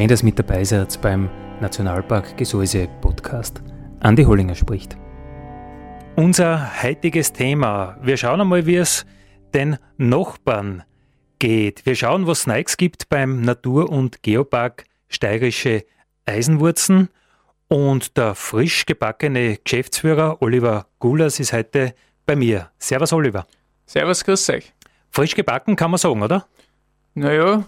Schön, 0.00 0.08
dass 0.08 0.22
mit 0.22 0.38
dabei 0.38 0.64
seid 0.64 0.98
beim 1.02 1.28
Nationalpark 1.60 2.34
Gesäuse 2.38 2.88
Podcast. 3.02 3.62
Andi 4.00 4.22
Hollinger 4.24 4.54
spricht. 4.54 4.96
Unser 6.16 6.82
heutiges 6.82 7.34
Thema. 7.34 7.98
Wir 8.00 8.16
schauen 8.16 8.40
einmal, 8.40 8.64
wie 8.64 8.76
es 8.76 9.04
den 9.52 9.76
Nachbarn 9.98 10.84
geht. 11.38 11.84
Wir 11.84 11.96
schauen, 11.96 12.26
was 12.26 12.38
es 12.38 12.46
Neues 12.46 12.78
gibt 12.78 13.10
beim 13.10 13.42
Natur- 13.42 13.90
und 13.90 14.22
Geopark 14.22 14.84
Steirische 15.10 15.84
Eisenwurzen. 16.24 17.10
Und 17.68 18.16
der 18.16 18.34
frisch 18.34 18.86
gebackene 18.86 19.58
Geschäftsführer 19.58 20.40
Oliver 20.40 20.86
Gulas 20.98 21.38
ist 21.40 21.52
heute 21.52 21.94
bei 22.24 22.36
mir. 22.36 22.70
Servus, 22.78 23.12
Oliver. 23.12 23.46
Servus, 23.84 24.24
grüß 24.24 24.48
euch. 24.48 24.72
Frisch 25.10 25.34
gebacken 25.34 25.76
kann 25.76 25.90
man 25.90 25.98
sagen, 25.98 26.22
oder? 26.22 26.46
Naja, 27.12 27.66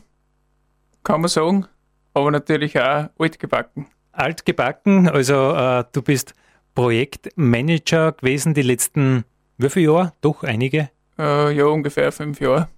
kann 1.03 1.21
man 1.21 1.29
sagen 1.29 1.67
aber 2.15 2.31
natürlich 2.31 2.79
auch 2.79 3.09
altgebacken. 3.19 3.87
Altgebacken, 4.13 5.09
also 5.09 5.55
äh, 5.55 5.85
du 5.93 6.03
bist 6.03 6.35
Projektmanager 6.75 8.13
gewesen 8.13 8.55
die 8.55 8.63
letzten, 8.63 9.25
wie 9.59 9.71
viele 9.71 9.93
Jahre? 9.93 10.13
Doch 10.21 10.43
einige? 10.43 10.91
Äh, 11.19 11.55
ja, 11.55 11.67
ungefähr 11.67 12.13
fünf 12.13 12.41
Jahre. 12.41 12.69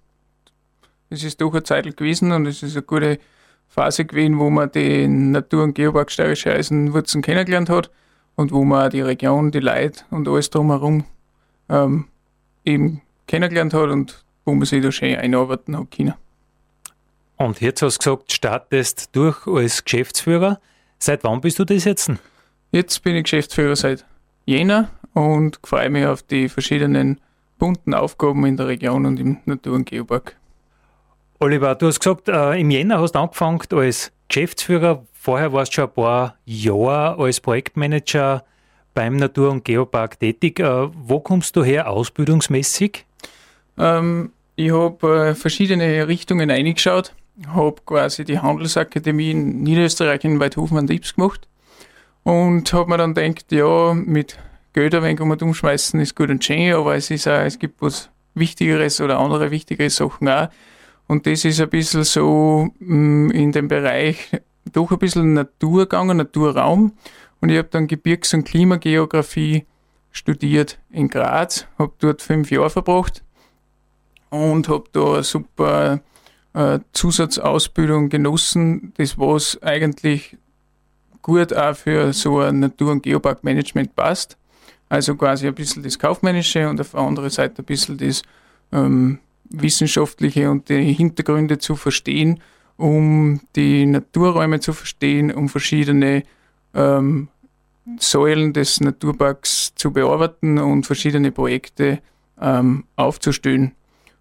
Es 1.10 1.22
ist 1.22 1.40
doch 1.40 1.52
eine 1.52 1.62
Zeit 1.62 1.96
gewesen 1.96 2.32
und 2.32 2.46
es 2.46 2.62
ist 2.62 2.76
eine 2.76 2.82
gute 2.82 3.18
Phase 3.68 4.04
gewesen, 4.04 4.38
wo 4.38 4.50
man 4.50 4.70
den 4.70 5.32
Natur- 5.32 5.64
und 5.64 5.74
Geopark 5.74 6.10
Steirische 6.10 6.52
Eisenwurzen 6.52 7.22
kennengelernt 7.22 7.68
hat 7.68 7.90
und 8.36 8.52
wo 8.52 8.64
man 8.64 8.86
auch 8.86 8.90
die 8.90 9.00
Region, 9.00 9.50
die 9.50 9.60
Leute 9.60 10.04
und 10.10 10.28
alles 10.28 10.50
drumherum 10.50 11.04
ähm, 11.68 12.06
eben 12.64 13.02
kennengelernt 13.26 13.74
hat 13.74 13.90
und 13.90 14.24
wo 14.44 14.54
man 14.54 14.66
sich 14.66 14.82
da 14.82 14.92
schön 14.92 15.16
einarbeiten 15.16 15.76
hat 15.76 15.90
können. 15.90 16.14
Und 17.36 17.60
jetzt 17.60 17.82
hast 17.82 17.98
du 17.98 18.16
gesagt, 18.16 18.32
startest 18.32 19.14
durch 19.16 19.46
als 19.46 19.84
Geschäftsführer. 19.84 20.60
Seit 20.98 21.24
wann 21.24 21.40
bist 21.40 21.58
du 21.58 21.64
das 21.64 21.84
jetzt? 21.84 22.10
Jetzt 22.70 23.02
bin 23.02 23.16
ich 23.16 23.24
Geschäftsführer 23.24 23.76
seit 23.76 24.04
Jänner 24.46 24.90
und 25.12 25.58
freue 25.64 25.90
mich 25.90 26.06
auf 26.06 26.22
die 26.22 26.48
verschiedenen 26.48 27.20
bunten 27.58 27.94
Aufgaben 27.94 28.44
in 28.46 28.56
der 28.56 28.68
Region 28.68 29.06
und 29.06 29.18
im 29.18 29.38
Natur- 29.46 29.74
und 29.74 29.86
Geopark. 29.86 30.36
Oliver, 31.40 31.74
du 31.74 31.88
hast 31.88 32.00
gesagt, 32.00 32.28
äh, 32.28 32.60
im 32.60 32.70
Jänner 32.70 33.00
hast 33.00 33.12
du 33.12 33.18
angefangen 33.18 33.60
als 33.72 34.12
Geschäftsführer. 34.28 35.04
Vorher 35.12 35.52
warst 35.52 35.72
du 35.72 35.74
schon 35.76 35.84
ein 35.84 35.94
paar 35.94 36.36
Jahre 36.44 37.22
als 37.22 37.40
Projektmanager 37.40 38.44
beim 38.94 39.16
Natur- 39.16 39.50
und 39.50 39.64
Geopark 39.64 40.20
tätig. 40.20 40.60
Äh, 40.60 40.88
wo 40.92 41.20
kommst 41.20 41.56
du 41.56 41.64
her 41.64 41.90
ausbildungsmäßig? 41.90 43.04
Ähm, 43.76 44.32
ich 44.56 44.72
habe 44.72 45.28
äh, 45.28 45.34
verschiedene 45.34 46.06
Richtungen 46.06 46.50
eingeschaut 46.50 47.12
habe 47.48 47.82
quasi 47.84 48.24
die 48.24 48.38
Handelsakademie 48.38 49.32
in 49.32 49.62
Niederösterreich 49.62 50.24
in 50.24 50.40
Weidhofen 50.40 50.78
an 50.78 50.86
Diebs 50.86 51.14
gemacht 51.14 51.48
und 52.22 52.72
habe 52.72 52.90
mir 52.90 52.98
dann 52.98 53.14
gedacht, 53.14 53.50
ja, 53.52 53.94
mit 53.94 54.38
Geld 54.72 54.94
ein 54.94 55.02
wenig 55.02 55.20
um 55.20 55.30
umschmeißen 55.30 56.00
ist 56.00 56.16
gut 56.16 56.30
und 56.30 56.44
schön, 56.44 56.74
aber 56.74 56.96
es 56.96 57.10
ist 57.10 57.28
auch, 57.28 57.40
es 57.40 57.58
gibt 57.58 57.80
was 57.80 58.10
Wichtigeres 58.34 59.00
oder 59.00 59.20
andere 59.20 59.50
wichtigere 59.50 59.90
Sachen 59.90 60.28
auch. 60.28 60.48
Und 61.06 61.26
das 61.26 61.44
ist 61.44 61.60
ein 61.60 61.68
bisschen 61.68 62.04
so 62.04 62.70
mm, 62.80 63.30
in 63.30 63.52
dem 63.52 63.68
Bereich 63.68 64.30
doch 64.72 64.90
ein 64.90 64.98
bisschen 64.98 65.34
Natur 65.34 65.82
gegangen, 65.82 66.16
Naturraum. 66.16 66.94
Und 67.40 67.50
ich 67.50 67.58
habe 67.58 67.68
dann 67.68 67.86
Gebirgs- 67.86 68.34
und 68.34 68.44
Klimageografie 68.44 69.66
studiert 70.10 70.78
in 70.90 71.08
Graz, 71.08 71.66
habe 71.78 71.92
dort 71.98 72.22
fünf 72.22 72.50
Jahre 72.50 72.70
verbracht 72.70 73.22
und 74.30 74.68
habe 74.68 74.84
da 74.92 75.22
super 75.22 76.00
äh, 76.54 76.78
Zusatzausbildung 76.92 78.08
genossen, 78.08 78.92
das 78.96 79.18
was 79.18 79.62
eigentlich 79.62 80.36
gut 81.22 81.52
auch 81.52 81.74
für 81.74 82.12
so 82.12 82.40
ein 82.40 82.60
Natur- 82.60 82.92
und 82.92 83.02
Geoparkmanagement 83.02 83.94
passt. 83.96 84.36
Also 84.88 85.16
quasi 85.16 85.46
ein 85.46 85.54
bisschen 85.54 85.82
das 85.82 85.98
Kaufmännische 85.98 86.68
und 86.68 86.80
auf 86.80 86.92
der 86.92 87.00
anderen 87.00 87.30
Seite 87.30 87.62
ein 87.62 87.64
bisschen 87.64 87.96
das 87.96 88.22
ähm, 88.72 89.18
Wissenschaftliche 89.50 90.50
und 90.50 90.68
die 90.68 90.92
Hintergründe 90.92 91.58
zu 91.58 91.76
verstehen, 91.76 92.40
um 92.76 93.40
die 93.56 93.86
Naturräume 93.86 94.60
zu 94.60 94.72
verstehen, 94.72 95.32
um 95.32 95.48
verschiedene 95.48 96.24
ähm, 96.74 97.28
Säulen 97.98 98.52
des 98.52 98.80
Naturparks 98.80 99.74
zu 99.74 99.92
bearbeiten 99.92 100.58
und 100.58 100.86
verschiedene 100.86 101.32
Projekte 101.32 102.00
ähm, 102.40 102.84
aufzustellen. 102.96 103.72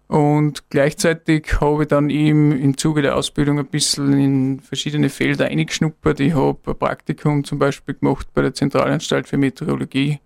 Und 0.06 0.68
gleichzeitig 0.68 1.60
habe 1.60 1.82
ich 1.82 1.88
dann 1.88 2.10
eben 2.10 2.52
im 2.52 2.76
Zuge 2.76 3.02
der 3.02 3.16
Ausbildung 3.16 3.58
ein 3.58 3.66
bisschen 3.66 4.12
in 4.12 4.60
verschiedene 4.60 5.08
Felder 5.08 5.46
eingeschnuppert. 5.46 6.20
Ich 6.20 6.34
habe 6.34 6.58
ein 6.66 6.78
Praktikum 6.78 7.44
zum 7.44 7.58
Beispiel 7.58 7.94
gemacht 7.94 8.28
bei 8.34 8.42
der 8.42 8.52
Zentralanstalt 8.52 9.26
für 9.26 9.38
Meteorologie 9.38 10.20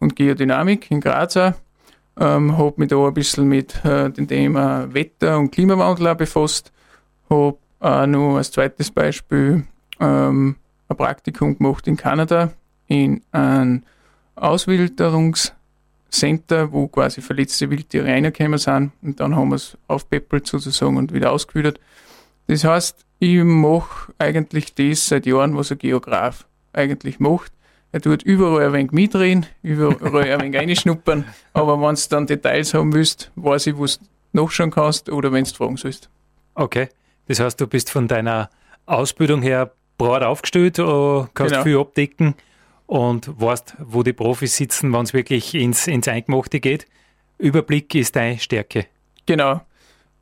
und 0.00 0.16
Geodynamik 0.16 0.90
in 0.90 1.00
Graz. 1.00 1.36
Ähm, 1.36 2.58
habe 2.58 2.74
mich 2.76 2.88
da 2.88 3.06
ein 3.06 3.14
bisschen 3.14 3.48
mit 3.48 3.84
äh, 3.84 4.10
dem 4.10 4.28
Thema 4.28 4.92
Wetter 4.92 5.38
und 5.38 5.50
Klimawandel 5.50 6.14
befasst. 6.14 6.72
Habe 7.28 7.56
auch 7.80 8.06
noch 8.06 8.36
als 8.36 8.50
zweites 8.50 8.90
Beispiel 8.90 9.64
ähm, 10.00 10.56
ein 10.88 10.96
Praktikum 10.96 11.56
gemacht 11.56 11.86
in 11.86 11.96
Kanada 11.96 12.52
in 12.86 13.22
einem 13.30 13.82
Auswilderungs- 14.36 15.52
Center, 16.12 16.72
wo 16.72 16.88
quasi 16.88 17.20
verletzte 17.20 17.70
Wildtiere 17.70 18.06
reingekommen 18.06 18.58
sind 18.58 18.92
und 19.02 19.18
dann 19.18 19.34
haben 19.34 19.48
wir 19.48 19.56
es 19.56 19.76
aufpeppelt 19.88 20.46
sozusagen 20.46 20.96
und 20.96 21.12
wieder 21.12 21.32
ausgewidert. 21.32 21.80
Das 22.46 22.64
heißt, 22.64 23.04
ich 23.18 23.42
mache 23.42 24.12
eigentlich 24.18 24.74
das 24.74 25.08
seit 25.08 25.26
Jahren, 25.26 25.56
was 25.56 25.72
ein 25.72 25.78
Geograf 25.78 26.46
eigentlich 26.72 27.18
macht. 27.18 27.52
Er 27.92 28.00
tut 28.00 28.22
überall 28.22 28.66
ein 28.66 28.72
wenig 28.72 28.92
mitreden, 28.92 29.46
überall 29.62 30.30
ein 30.32 30.40
wenig 30.40 30.60
reinschnuppern, 30.60 31.24
aber 31.52 31.80
wenn 31.80 31.94
du 31.94 32.00
dann 32.10 32.26
Details 32.26 32.74
haben 32.74 32.92
willst, 32.92 33.30
weiß 33.36 33.68
ich, 33.68 33.78
was 33.78 33.98
du 33.98 34.04
nachschauen 34.32 34.70
kannst 34.70 35.10
oder 35.10 35.32
wenn 35.32 35.44
du 35.44 35.50
fragen 35.50 35.76
sollst. 35.76 36.08
Okay, 36.54 36.88
das 37.26 37.40
heißt, 37.40 37.60
du 37.60 37.66
bist 37.66 37.90
von 37.90 38.08
deiner 38.08 38.50
Ausbildung 38.86 39.42
her 39.42 39.72
breit 39.98 40.22
aufgestellt, 40.22 40.78
äh, 40.78 41.24
kannst 41.34 41.52
genau. 41.52 41.62
viel 41.62 41.78
abdecken 41.78 42.34
und 42.92 43.40
weißt, 43.40 43.76
wo 43.78 44.02
die 44.02 44.12
Profis 44.12 44.54
sitzen, 44.54 44.92
wenn 44.92 45.04
es 45.04 45.14
wirklich 45.14 45.54
ins, 45.54 45.86
ins 45.86 46.08
Eingemachte 46.08 46.60
geht. 46.60 46.86
Überblick 47.38 47.94
ist 47.94 48.14
deine 48.14 48.38
Stärke. 48.38 48.84
Genau. 49.24 49.62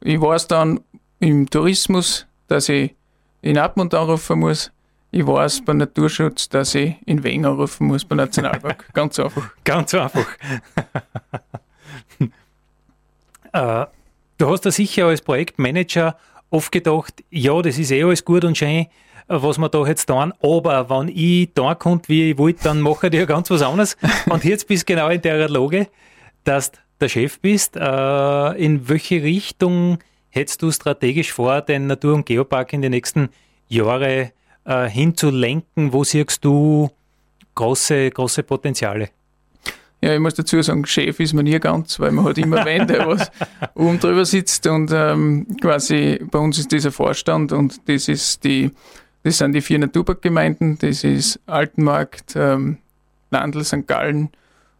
Ich 0.00 0.20
weiß 0.20 0.46
dann 0.46 0.78
im 1.18 1.50
Tourismus, 1.50 2.28
dass 2.46 2.68
ich 2.68 2.94
in 3.42 3.58
Abmund 3.58 3.92
anrufen 3.92 4.38
muss. 4.38 4.70
Ich 5.10 5.26
weiß 5.26 5.64
beim 5.64 5.78
Naturschutz, 5.78 6.48
dass 6.48 6.76
ich 6.76 6.94
in 7.06 7.24
Wien 7.24 7.44
anrufen 7.44 7.88
muss, 7.88 8.04
beim 8.04 8.18
Nationalpark. 8.18 8.88
Ganz 8.92 9.18
einfach. 9.18 9.50
Ganz 9.64 9.92
einfach. 9.92 10.28
äh, 13.52 13.86
du 14.38 14.48
hast 14.48 14.60
da 14.60 14.70
sicher 14.70 15.06
als 15.06 15.22
Projektmanager 15.22 16.16
oft 16.50 16.70
gedacht, 16.70 17.24
ja, 17.30 17.60
das 17.62 17.78
ist 17.78 17.90
eh 17.90 18.04
alles 18.04 18.24
gut 18.24 18.44
und 18.44 18.56
schön, 18.56 18.86
was 19.30 19.58
wir 19.58 19.68
da 19.68 19.86
jetzt 19.86 20.06
tun. 20.06 20.32
Aber 20.42 20.90
wenn 20.90 21.08
ich 21.08 21.50
da 21.54 21.74
kommt, 21.74 22.08
wie 22.08 22.30
ich 22.30 22.38
wollte, 22.38 22.64
dann 22.64 22.80
mache 22.80 23.06
ich 23.06 23.14
ja 23.14 23.24
ganz 23.24 23.50
was 23.50 23.62
anderes. 23.62 23.96
Und 24.28 24.44
jetzt 24.44 24.66
bist 24.66 24.88
du 24.88 24.94
genau 24.94 25.08
in 25.08 25.22
der 25.22 25.48
Lage, 25.48 25.88
dass 26.44 26.72
du 26.72 26.78
der 27.00 27.08
Chef 27.08 27.40
bist. 27.40 27.76
Äh, 27.76 28.64
in 28.64 28.88
welche 28.88 29.22
Richtung 29.22 29.98
hättest 30.30 30.62
du 30.62 30.70
strategisch 30.70 31.32
vor, 31.32 31.62
den 31.62 31.86
Natur- 31.86 32.14
und 32.14 32.26
Geopark 32.26 32.72
in 32.72 32.82
den 32.82 32.90
nächsten 32.90 33.30
Jahren 33.68 34.30
äh, 34.64 34.88
hinzulenken? 34.88 35.92
Wo 35.92 36.04
siehst 36.04 36.44
du 36.44 36.90
große, 37.54 38.10
große 38.10 38.42
Potenziale? 38.42 39.10
Ja, 40.02 40.14
ich 40.14 40.20
muss 40.20 40.34
dazu 40.34 40.60
sagen, 40.62 40.86
Chef 40.86 41.20
ist 41.20 41.34
man 41.34 41.44
nie 41.44 41.58
ganz, 41.60 42.00
weil 42.00 42.10
man 42.10 42.24
hat 42.24 42.38
immer 42.38 42.64
wen, 42.64 42.86
der 42.86 43.06
was 43.06 43.30
oben 43.74 44.00
drüber 44.00 44.24
sitzt 44.24 44.66
und 44.66 44.90
ähm, 44.94 45.46
quasi 45.60 46.18
bei 46.30 46.38
uns 46.38 46.58
ist 46.58 46.72
dieser 46.72 46.90
Vorstand 46.90 47.52
und 47.52 47.86
das 47.86 48.08
ist 48.08 48.42
die 48.44 48.70
das 49.22 49.38
sind 49.38 49.52
die 49.52 49.60
vier 49.60 49.78
Naturparkgemeinden. 49.78 50.78
Das 50.78 51.04
ist 51.04 51.40
Altenmarkt, 51.46 52.34
ähm, 52.36 52.78
Landl, 53.30 53.64
St. 53.64 53.86
Gallen 53.86 54.30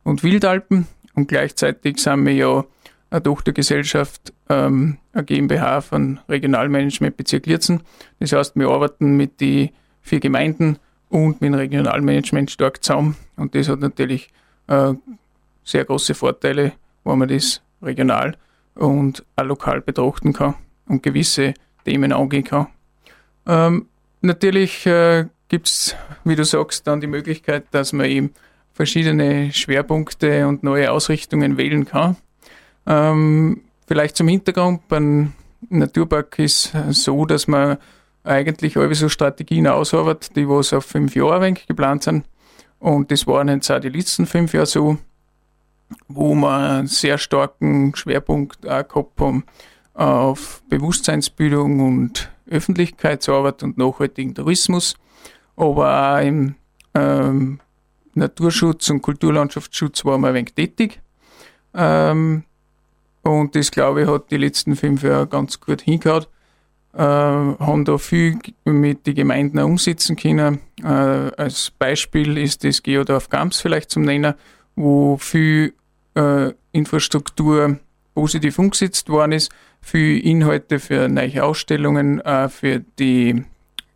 und 0.02 0.22
Wildalpen. 0.22 0.86
Und 1.14 1.28
gleichzeitig 1.28 1.98
sind 1.98 2.24
wir 2.24 2.34
ja 2.34 2.64
eine 3.10 3.22
Tochtergesellschaft, 3.22 4.32
ähm, 4.48 4.98
eine 5.12 5.24
GmbH 5.24 5.80
von 5.80 6.20
Regionalmanagement 6.28 7.16
Bezirk 7.16 7.46
Lierzen. 7.46 7.82
Das 8.20 8.32
heißt, 8.32 8.56
wir 8.56 8.68
arbeiten 8.68 9.16
mit 9.16 9.40
den 9.40 9.70
vier 10.00 10.20
Gemeinden 10.20 10.78
und 11.08 11.40
mit 11.40 11.48
dem 11.48 11.54
Regionalmanagement 11.54 12.50
stark 12.50 12.82
zusammen. 12.82 13.16
Und 13.36 13.54
das 13.54 13.68
hat 13.68 13.80
natürlich 13.80 14.30
äh, 14.68 14.94
sehr 15.64 15.84
große 15.84 16.14
Vorteile, 16.14 16.72
wenn 17.04 17.18
man 17.18 17.28
das 17.28 17.60
regional 17.82 18.36
und 18.74 19.24
auch 19.36 19.44
lokal 19.44 19.80
betrachten 19.80 20.32
kann 20.32 20.54
und 20.86 21.02
gewisse 21.02 21.54
Themen 21.84 22.12
angehen 22.12 22.44
kann. 22.44 22.68
Ähm, 23.46 23.86
natürlich 24.22 24.86
äh, 24.86 25.26
gibt 25.48 25.68
es, 25.68 25.96
wie 26.24 26.36
du 26.36 26.44
sagst, 26.44 26.86
dann 26.86 27.00
die 27.00 27.06
Möglichkeit, 27.06 27.64
dass 27.72 27.92
man 27.92 28.06
eben 28.06 28.34
verschiedene 28.72 29.52
Schwerpunkte 29.52 30.46
und 30.46 30.62
neue 30.62 30.90
Ausrichtungen 30.90 31.58
wählen 31.58 31.84
kann. 31.84 32.16
Ähm, 32.86 33.62
vielleicht 33.86 34.16
zum 34.16 34.28
Hintergrund, 34.28 34.88
beim 34.88 35.32
Naturpark 35.68 36.38
ist 36.38 36.72
so, 36.90 37.26
dass 37.26 37.46
man 37.46 37.76
eigentlich 38.24 38.76
alle 38.76 38.94
so 38.94 39.08
Strategien 39.08 39.66
ausarbeitet, 39.66 40.36
die 40.36 40.48
was 40.48 40.72
auf 40.72 40.84
fünf 40.84 41.14
Jahre 41.14 41.52
geplant 41.52 42.04
sind. 42.04 42.24
Und 42.78 43.10
das 43.10 43.26
waren 43.26 43.48
jetzt 43.48 43.70
auch 43.70 43.80
die 43.80 43.88
letzten 43.88 44.26
fünf 44.26 44.54
Jahre 44.54 44.66
so, 44.66 44.98
wo 46.08 46.34
wir 46.34 46.56
einen 46.56 46.86
sehr 46.86 47.18
starken 47.18 47.94
Schwerpunkt 47.94 48.66
auch 48.66 48.88
gehabt 48.88 49.20
haben 49.20 49.44
auf 49.94 50.62
Bewusstseinsbildung 50.68 51.80
und 51.80 52.30
Öffentlichkeitsarbeit 52.50 53.62
und 53.62 53.78
nachhaltigen 53.78 54.34
Tourismus, 54.34 54.96
aber 55.56 56.16
auch 56.16 56.24
im 56.24 56.54
ähm, 56.94 57.60
Naturschutz 58.14 58.90
und 58.90 59.02
Kulturlandschaftsschutz 59.02 60.04
waren 60.04 60.20
wir 60.22 60.28
ein 60.28 60.34
wenig 60.34 60.54
tätig. 60.54 61.00
Ähm, 61.74 62.44
und 63.22 63.54
das, 63.54 63.70
glaube 63.70 64.02
ich, 64.02 64.08
hat 64.08 64.30
die 64.30 64.36
letzten 64.36 64.76
fünf 64.76 65.02
Jahre 65.02 65.26
ganz 65.26 65.60
gut 65.60 65.82
hingehauen. 65.82 66.26
Äh, 66.92 67.02
haben 67.02 67.84
da 67.84 67.98
viel 67.98 68.38
mit 68.64 69.06
den 69.06 69.14
Gemeinden 69.14 69.60
umsetzen 69.60 70.16
können. 70.16 70.58
Äh, 70.82 70.86
als 70.86 71.70
Beispiel 71.70 72.36
ist 72.36 72.64
das 72.64 72.82
Geodorf 72.82 73.28
Gams 73.28 73.60
vielleicht 73.60 73.90
zum 73.90 74.02
Nennen, 74.02 74.34
wo 74.74 75.16
viel 75.16 75.74
äh, 76.16 76.52
Infrastruktur 76.72 77.78
positiv 78.14 78.58
umgesetzt 78.58 79.08
worden 79.08 79.32
ist, 79.32 79.52
viel 79.80 80.18
Inhalte 80.18 80.78
für 80.78 81.08
neue 81.08 81.42
Ausstellungen, 81.42 82.20
äh, 82.20 82.48
für 82.48 82.80
die 82.98 83.44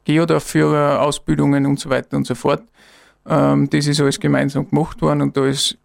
Geodorf-Führer-Ausbildungen 0.05 1.67
und 1.67 1.81
so 1.81 1.91
weiter 1.91 2.17
und 2.17 2.27
so 2.27 2.35
fort. 2.35 2.63
Ähm, 3.27 3.69
das 3.71 3.87
ist 3.87 4.01
alles 4.01 4.21
gemeinsam 4.21 4.69
gemacht 4.69 5.01
worden 5.03 5.23
und 5.23 5.37
da 5.37 5.47
ist 5.47 5.79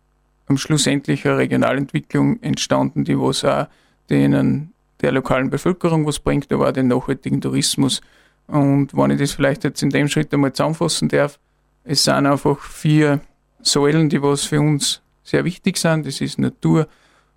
am 0.47 0.57
Schluss 0.57 0.87
endlich 0.87 1.25
eine 1.25 1.37
Regionalentwicklung 1.37 2.41
entstanden, 2.41 3.03
die 3.03 3.17
was 3.17 3.45
auch 3.45 3.67
denen 4.09 4.73
der 5.01 5.11
lokalen 5.11 5.49
Bevölkerung 5.49 6.05
was 6.05 6.19
bringt, 6.19 6.51
aber 6.51 6.69
auch 6.69 6.73
den 6.73 6.87
nachhaltigen 6.87 7.39
Tourismus. 7.39 8.01
Und 8.47 8.95
wenn 8.95 9.11
ich 9.11 9.19
das 9.19 9.31
vielleicht 9.31 9.63
jetzt 9.63 9.81
in 9.83 9.91
dem 9.91 10.07
Schritt 10.07 10.33
einmal 10.33 10.51
zusammenfassen 10.51 11.07
darf, 11.07 11.39
es 11.83 12.03
sind 12.03 12.25
einfach 12.25 12.59
vier 12.61 13.21
Säulen, 13.61 14.09
die 14.09 14.21
was 14.21 14.43
für 14.43 14.59
uns 14.59 15.01
sehr 15.23 15.45
wichtig 15.45 15.77
sind. 15.77 16.05
Das 16.05 16.19
ist 16.19 16.39
Natur- 16.39 16.87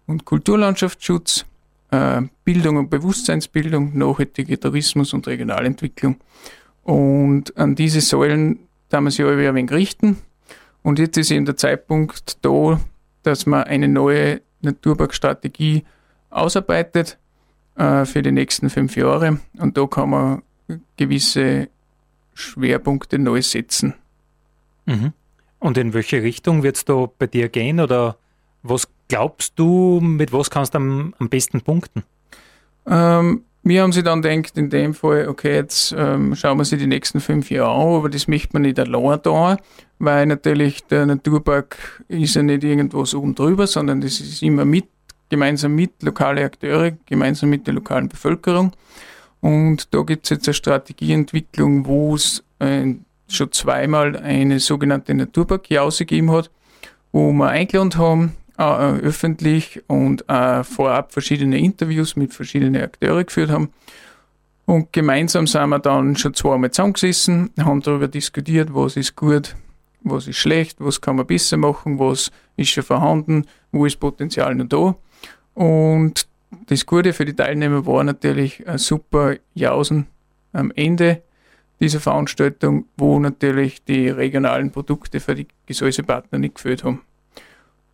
und 0.06 0.25
Kulturlandschaftsschutz, 0.25 1.44
Bildung 2.44 2.77
und 2.77 2.91
Bewusstseinsbildung, 2.91 3.97
nachhaltige 3.97 4.59
Tourismus 4.59 5.12
und 5.12 5.27
Regionalentwicklung. 5.27 6.17
Und 6.85 7.56
an 7.56 7.75
diese 7.75 8.00
Säulen 8.00 8.59
da 8.93 9.00
wir 9.00 9.11
sich 9.11 9.25
alle 9.25 9.49
ein 9.49 9.55
wenig 9.55 9.73
richten. 9.73 10.19
Und 10.83 10.99
jetzt 10.99 11.17
ist 11.17 11.31
eben 11.31 11.47
der 11.47 11.56
Zeitpunkt 11.56 12.44
da, 12.44 12.81
dass 13.23 13.47
man 13.47 13.65
eine 13.65 13.89
neue 13.89 14.43
Naturparkstrategie 14.61 15.85
ausarbeitet 16.31 17.19
äh, 17.77 18.05
für 18.05 18.23
die 18.23 18.33
nächsten 18.33 18.69
fünf 18.69 18.97
Jahre. 18.97 19.41
Und 19.59 19.79
da 19.79 19.87
kann 19.87 20.11
man 20.11 20.43
gewisse 20.97 21.69
Schwerpunkte 22.35 23.19
neu 23.19 23.43
setzen. 23.43 23.95
Mhm. 24.87 25.12
Und 25.59 25.79
in 25.79 25.95
welche 25.95 26.23
Richtung 26.23 26.62
wird 26.62 26.77
es 26.77 26.85
da 26.85 27.09
bei 27.19 27.27
dir 27.27 27.49
gehen? 27.49 27.81
Oder 27.81 28.17
was 28.62 28.88
glaubst 29.12 29.59
du, 29.59 30.00
mit 30.00 30.32
was 30.32 30.49
kannst 30.49 30.73
du 30.73 30.79
am, 30.79 31.14
am 31.19 31.29
besten 31.29 31.61
punkten? 31.61 32.03
Ähm, 32.87 33.43
wir 33.62 33.82
haben 33.82 33.93
sie 33.93 34.03
dann 34.03 34.23
gedacht, 34.23 34.56
in 34.56 34.70
dem 34.70 34.94
Fall, 34.94 35.29
okay, 35.29 35.55
jetzt 35.55 35.94
ähm, 35.97 36.35
schauen 36.35 36.56
wir 36.56 36.64
sie 36.64 36.79
die 36.79 36.87
nächsten 36.87 37.20
fünf 37.20 37.50
Jahre 37.50 37.75
an, 37.75 37.97
aber 37.97 38.09
das 38.09 38.26
möchte 38.26 38.55
man 38.55 38.62
nicht 38.62 38.79
allein 38.79 39.20
da, 39.23 39.59
weil 39.99 40.25
natürlich 40.25 40.85
der 40.87 41.05
Naturpark 41.05 42.03
ist 42.09 42.37
ja 42.37 42.43
nicht 42.43 42.64
irgendwo 42.64 43.05
so 43.05 43.19
oben 43.19 43.35
drüber, 43.35 43.67
sondern 43.67 44.00
das 44.00 44.19
ist 44.19 44.43
immer 44.43 44.64
mit, 44.64 44.87
gemeinsam 45.29 45.75
mit 45.75 46.03
lokalen 46.03 46.44
Akteure, 46.44 46.93
gemeinsam 47.05 47.50
mit 47.50 47.67
der 47.67 47.75
lokalen 47.75 48.09
Bevölkerung. 48.09 48.73
Und 49.43 49.93
da 49.93 50.00
gibt 50.05 50.25
es 50.25 50.31
jetzt 50.31 50.49
eine 50.49 50.55
Strategieentwicklung, 50.55 51.85
wo 51.85 52.14
es 52.14 52.43
äh, 52.61 52.94
schon 53.29 53.53
zweimal 53.53 54.17
eine 54.17 54.59
sogenannte 54.59 55.12
Naturpark-Jause 55.12 56.06
gegeben 56.06 56.31
hat, 56.31 56.50
wo 57.12 57.31
wir 57.31 57.49
eingeladen 57.49 57.99
haben, 57.99 58.37
äh, 58.58 58.62
öffentlich 58.62 59.82
und 59.87 60.28
äh, 60.28 60.64
vorab 60.64 61.12
verschiedene 61.12 61.58
Interviews 61.58 62.16
mit 62.16 62.32
verschiedenen 62.34 62.82
Akteuren 62.82 63.26
geführt 63.26 63.50
haben. 63.50 63.70
Und 64.64 64.93
gemeinsam 64.93 65.46
sind 65.46 65.69
wir 65.70 65.78
dann 65.78 66.16
schon 66.16 66.34
zweimal 66.34 66.70
zusammengesessen, 66.70 67.50
haben 67.58 67.82
darüber 67.82 68.08
diskutiert, 68.08 68.70
was 68.72 68.96
ist 68.96 69.16
gut, 69.16 69.56
was 70.02 70.28
ist 70.28 70.38
schlecht, 70.38 70.76
was 70.78 71.00
kann 71.00 71.16
man 71.16 71.26
besser 71.26 71.56
machen, 71.56 71.99
was 71.99 72.31
ist 72.56 72.70
schon 72.70 72.84
vorhanden, 72.84 73.46
wo 73.72 73.87
ist 73.87 73.99
Potenzial 73.99 74.54
noch 74.54 74.69
da. 74.69 74.94
Und 75.54 76.26
das 76.66 76.87
Gute 76.87 77.12
für 77.12 77.25
die 77.25 77.35
Teilnehmer 77.35 77.87
war 77.87 78.04
natürlich 78.04 78.66
ein 78.68 78.78
super 78.78 79.37
Jausen 79.54 80.06
am 80.52 80.71
Ende 80.75 81.23
dieser 81.80 82.00
Veranstaltung, 82.00 82.87
wo 82.97 83.18
natürlich 83.18 83.82
die 83.85 84.09
regionalen 84.09 84.71
Produkte 84.71 85.18
für 85.18 85.35
die 85.35 85.49
Gesäusepartner 85.66 86.38
nicht 86.38 86.54
gefällt 86.54 86.85
haben. 86.85 87.02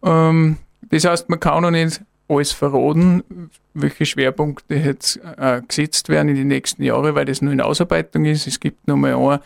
Ähm, 0.03 0.57
das 0.91 1.05
heißt, 1.05 1.29
man 1.29 1.41
kann 1.41 1.63
noch 1.63 1.71
nicht 1.71 2.01
alles 2.29 2.53
verraten, 2.53 3.51
welche 3.75 4.05
Schwerpunkte 4.05 4.75
jetzt 4.75 5.19
äh, 5.39 5.63
gesetzt 5.67 6.09
werden 6.09 6.29
in 6.29 6.35
die 6.37 6.45
nächsten 6.45 6.83
Jahre, 6.83 7.15
weil 7.15 7.25
das 7.25 7.43
nur 7.43 7.53
in 7.53 7.61
Ausarbeitung 7.61 8.25
ist. 8.27 8.47
Es 8.47 8.61
gibt 8.61 8.87
noch 8.87 8.97
mal 8.97 9.15
eine 9.15 9.41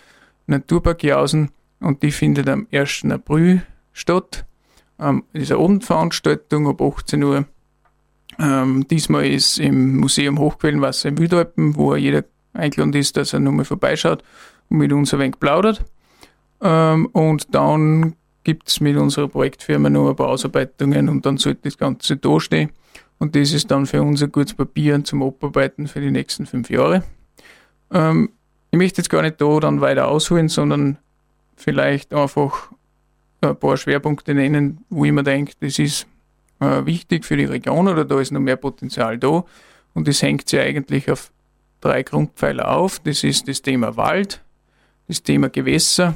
Naturparkjausen 0.47 1.51
und 1.81 2.03
die 2.03 2.11
findet 2.11 2.49
am 2.49 2.67
1. 2.73 3.05
April 3.11 3.63
statt. 3.93 4.45
Ähm, 4.99 5.25
das 5.33 5.45
ist 5.45 5.53
eine 5.53 5.63
Abendveranstaltung 5.63 6.69
ab 6.69 6.81
18 6.81 7.23
Uhr. 7.23 7.45
Ähm, 8.39 8.87
diesmal 8.89 9.27
ist 9.27 9.59
im 9.59 9.99
Museum 9.99 10.39
Hochquellenwasser 10.39 11.11
in 11.11 11.19
Wildalpen, 11.19 11.77
wo 11.77 11.95
jeder 11.95 12.25
eingeladen 12.55 12.95
ist, 12.95 13.17
dass 13.17 13.33
er 13.33 13.41
nochmal 13.41 13.65
vorbeischaut 13.65 14.23
und 14.69 14.79
mit 14.79 14.93
uns 14.93 15.13
ein 15.13 15.21
wenig 15.21 15.39
plaudert. 15.39 15.85
Ähm, 16.61 17.07
und 17.07 17.55
dann 17.55 18.15
gibt 18.45 18.69
es 18.69 18.81
mit 18.81 18.97
unserer 18.97 19.29
Projektfirma 19.29 19.91
noch 19.91 20.11
ein 20.11 20.17
paar 20.17 20.29
Ausarbeitungen 20.29 21.09
und 21.09 21.25
dann 21.27 21.37
sollte 21.37 21.61
das 21.65 21.79
Ganze 21.79 22.17
dastehen. 22.17 22.71
Und 23.19 23.37
das 23.37 23.53
ist 23.53 23.71
dann 23.71 23.87
für 23.87 24.03
uns 24.03 24.23
ein 24.23 24.33
gutes 24.33 24.55
Papier 24.55 25.03
zum 25.05 25.23
Abarbeiten 25.23 25.87
für 25.87 26.01
die 26.01 26.11
nächsten 26.11 26.47
fünf 26.47 26.71
Jahre. 26.71 27.05
Ähm, 27.93 28.31
ich 28.71 28.79
möchte 28.79 29.01
jetzt 29.01 29.11
gar 29.11 29.23
nicht 29.23 29.41
da 29.41 29.61
dann 29.61 29.81
weiter 29.81 30.09
ausholen, 30.09 30.49
sondern 30.49 30.99
vielleicht 31.57 32.13
einfach 32.15 32.73
ein 33.41 33.57
paar 33.57 33.77
Schwerpunkte 33.77 34.35
nennen, 34.35 34.85
wo 34.89 35.05
ich 35.05 35.13
mir 35.13 35.23
denke, 35.23 35.53
das 35.61 35.79
ist 35.79 36.07
äh, 36.61 36.85
wichtig 36.85 37.25
für 37.25 37.37
die 37.37 37.45
Region 37.45 37.89
oder 37.89 38.05
da 38.05 38.21
ist 38.21 38.33
noch 38.33 38.41
mehr 38.41 38.57
Potenzial 38.57 39.19
da. 39.19 39.45
Und 39.95 40.09
das 40.09 40.23
hängt 40.23 40.49
sich 40.49 40.61
eigentlich 40.61 41.11
auf 41.11 41.31
drei 41.81 42.03
Grundpfeiler 42.03 42.71
auf. 42.71 42.99
Das 43.01 43.23
ist 43.25 43.47
das 43.47 43.63
Thema 43.63 43.97
Wald, 43.97 44.43
das 45.07 45.23
Thema 45.23 45.49
Gewässer 45.49 46.15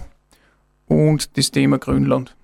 und 0.87 1.37
das 1.37 1.51
Thema 1.51 1.79
Grünland. 1.79 2.37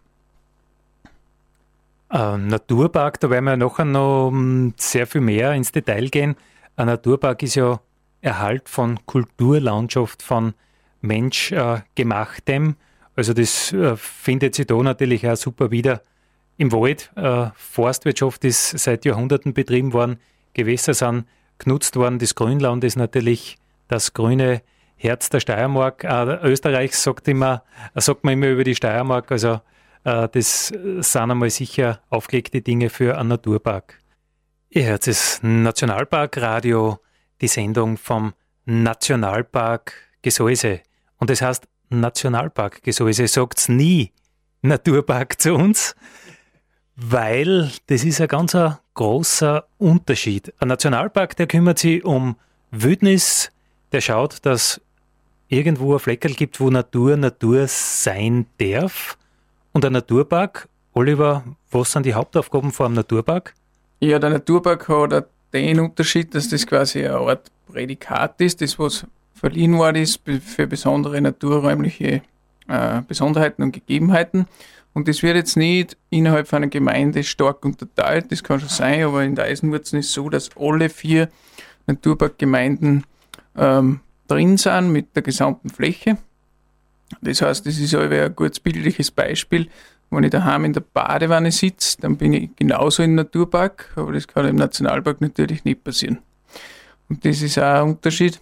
Ein 2.08 2.48
Naturpark, 2.48 3.20
da 3.20 3.30
werden 3.30 3.46
wir 3.46 3.56
nachher 3.56 3.86
noch 3.86 4.28
hm, 4.30 4.74
sehr 4.76 5.06
viel 5.06 5.22
mehr 5.22 5.54
ins 5.54 5.72
Detail 5.72 6.08
gehen. 6.08 6.36
Ein 6.76 6.86
Naturpark 6.86 7.42
ist 7.42 7.54
ja 7.54 7.80
Erhalt 8.20 8.68
von 8.68 9.04
Kulturlandschaft, 9.06 10.22
von 10.22 10.54
menschgemachtem. 11.00 12.76
Also 13.16 13.32
das 13.32 13.72
äh, 13.72 13.96
findet 13.96 14.54
sich 14.54 14.66
da 14.66 14.76
natürlich 14.76 15.28
auch 15.28 15.36
super 15.36 15.70
wieder 15.70 16.02
im 16.56 16.70
Wald. 16.70 17.10
Äh, 17.16 17.50
Forstwirtschaft 17.54 18.44
ist 18.44 18.78
seit 18.78 19.04
Jahrhunderten 19.04 19.52
betrieben 19.52 19.92
worden, 19.92 20.18
Gewässer 20.54 20.94
sind 20.94 21.26
genutzt 21.58 21.96
worden. 21.96 22.18
Das 22.18 22.34
Grünland 22.34 22.84
ist 22.84 22.96
natürlich 22.96 23.58
das 23.88 24.12
grüne 24.12 24.62
Herz 25.02 25.30
der 25.30 25.40
Steiermark. 25.40 26.04
Äh, 26.04 26.38
Österreich 26.44 26.94
sagt, 26.94 27.26
immer, 27.26 27.64
sagt 27.96 28.22
man 28.22 28.34
immer 28.34 28.48
über 28.48 28.62
die 28.62 28.76
Steiermark, 28.76 29.32
also 29.32 29.60
äh, 30.04 30.28
das 30.28 30.68
sind 30.68 31.16
einmal 31.16 31.50
sicher 31.50 32.00
aufgelegte 32.08 32.62
Dinge 32.62 32.88
für 32.88 33.18
einen 33.18 33.30
Naturpark. 33.30 33.98
Ihr 34.70 34.86
hört 34.86 35.08
es 35.08 35.40
Nationalpark 35.42 36.40
Radio, 36.40 37.00
die 37.40 37.48
Sendung 37.48 37.96
vom 37.96 38.32
Nationalpark 38.64 39.92
Gesäuse. 40.22 40.80
Und 41.18 41.30
das 41.30 41.42
heißt 41.42 41.66
Nationalpark 41.88 42.82
Gesäuse. 42.84 43.26
Sagt 43.26 43.68
nie 43.68 44.12
Naturpark 44.62 45.40
zu 45.40 45.54
uns, 45.54 45.96
weil 46.94 47.72
das 47.88 48.04
ist 48.04 48.20
ein 48.20 48.28
ganz 48.28 48.56
großer 48.94 49.66
Unterschied. 49.78 50.54
Ein 50.60 50.68
Nationalpark, 50.68 51.36
der 51.36 51.48
kümmert 51.48 51.80
sich 51.80 52.04
um 52.04 52.36
Wildnis, 52.70 53.50
der 53.90 54.00
schaut, 54.00 54.46
dass 54.46 54.80
irgendwo 55.52 55.92
ein 55.92 55.98
Fleckerl 55.98 56.32
gibt, 56.32 56.58
wo 56.60 56.70
Natur 56.70 57.16
Natur 57.16 57.66
sein 57.68 58.46
darf. 58.58 59.18
Und 59.72 59.84
ein 59.84 59.92
Naturpark, 59.92 60.68
Oliver, 60.94 61.44
was 61.70 61.92
sind 61.92 62.06
die 62.06 62.14
Hauptaufgaben 62.14 62.72
vor 62.72 62.86
einem 62.86 62.94
Naturpark? 62.94 63.54
Ja, 64.00 64.18
der 64.18 64.30
Naturpark 64.30 64.88
hat 64.88 65.28
den 65.52 65.80
Unterschied, 65.80 66.34
dass 66.34 66.48
das 66.48 66.66
quasi 66.66 67.04
eine 67.04 67.16
Art 67.16 67.50
Prädikat 67.70 68.40
ist, 68.40 68.62
das 68.62 68.78
was 68.78 69.06
verliehen 69.34 69.76
worden 69.76 70.02
ist 70.02 70.20
für 70.24 70.66
besondere 70.66 71.20
naturräumliche 71.20 72.22
äh, 72.68 73.02
Besonderheiten 73.06 73.62
und 73.62 73.72
Gegebenheiten. 73.72 74.46
Und 74.94 75.08
das 75.08 75.22
wird 75.22 75.36
jetzt 75.36 75.56
nicht 75.56 75.96
innerhalb 76.10 76.48
von 76.48 76.58
einer 76.58 76.68
Gemeinde 76.68 77.24
stark 77.24 77.64
unterteilt, 77.64 78.30
das 78.30 78.42
kann 78.42 78.60
schon 78.60 78.68
sein, 78.68 79.04
aber 79.04 79.24
in 79.24 79.34
der 79.34 79.46
Eisenwurzen 79.46 79.98
ist 79.98 80.06
es 80.06 80.12
so, 80.12 80.28
dass 80.28 80.50
alle 80.56 80.88
vier 80.88 81.28
Naturparkgemeinden 81.86 83.04
ähm, 83.56 84.00
drin 84.32 84.56
sind 84.56 84.92
mit 84.92 85.14
der 85.14 85.22
gesamten 85.22 85.70
Fläche. 85.70 86.18
Das 87.20 87.42
heißt, 87.42 87.66
das 87.66 87.78
ist 87.78 87.94
ein 87.94 88.34
gutes 88.34 88.60
bildliches 88.60 89.10
Beispiel. 89.10 89.68
Wenn 90.10 90.24
ich 90.24 90.30
daheim 90.30 90.64
in 90.64 90.72
der 90.72 90.82
Badewanne 90.82 91.52
sitze, 91.52 91.98
dann 92.00 92.16
bin 92.16 92.32
ich 92.34 92.50
genauso 92.56 93.02
im 93.02 93.14
Naturpark, 93.14 93.92
aber 93.96 94.12
das 94.12 94.28
kann 94.28 94.46
im 94.46 94.56
Nationalpark 94.56 95.20
natürlich 95.20 95.64
nicht 95.64 95.84
passieren. 95.84 96.18
Und 97.08 97.24
das 97.24 97.40
ist 97.42 97.58
auch 97.58 97.82
ein 97.82 97.90
Unterschied 97.90 98.40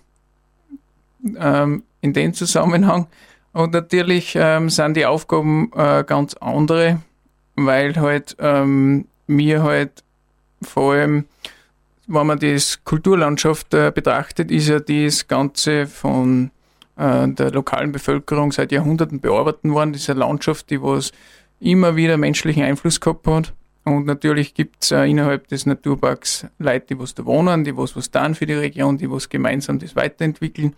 ähm, 1.38 1.84
in 2.00 2.12
dem 2.12 2.34
Zusammenhang. 2.34 3.06
Und 3.52 3.72
natürlich 3.72 4.34
ähm, 4.36 4.68
sind 4.70 4.96
die 4.96 5.06
Aufgaben 5.06 5.72
äh, 5.74 6.04
ganz 6.04 6.34
andere, 6.34 7.02
weil 7.56 7.96
halt 7.96 8.36
ähm, 8.38 9.06
mir 9.26 9.62
halt 9.62 10.04
vor 10.62 10.94
allem, 10.94 11.24
wenn 12.12 12.26
man 12.26 12.38
das 12.40 12.82
Kulturlandschaft 12.84 13.72
äh, 13.72 13.92
betrachtet, 13.94 14.50
ist 14.50 14.68
ja 14.68 14.80
das 14.80 15.28
Ganze 15.28 15.86
von 15.86 16.50
äh, 16.96 17.28
der 17.28 17.52
lokalen 17.52 17.92
Bevölkerung 17.92 18.50
seit 18.50 18.72
Jahrhunderten 18.72 19.20
bearbeitet 19.20 19.70
worden. 19.70 19.92
Diese 19.92 20.12
Landschaft, 20.12 20.70
die 20.70 20.82
was 20.82 21.12
immer 21.60 21.94
wieder 21.94 22.16
menschlichen 22.16 22.64
Einfluss 22.64 23.00
gehabt 23.00 23.26
hat. 23.28 23.54
Und 23.84 24.06
natürlich 24.06 24.54
gibt 24.54 24.82
es 24.82 24.90
äh, 24.90 25.04
innerhalb 25.04 25.46
des 25.48 25.66
Naturparks 25.66 26.46
Leute, 26.58 26.86
die 26.90 26.98
was 26.98 27.14
da 27.14 27.24
wohnen, 27.24 27.62
die 27.62 27.76
was 27.76 27.94
was 27.94 28.10
dann 28.10 28.34
für 28.34 28.46
die 28.46 28.54
Region, 28.54 28.98
die 28.98 29.10
was 29.10 29.28
gemeinsam 29.28 29.78
das 29.78 29.94
weiterentwickeln. 29.94 30.74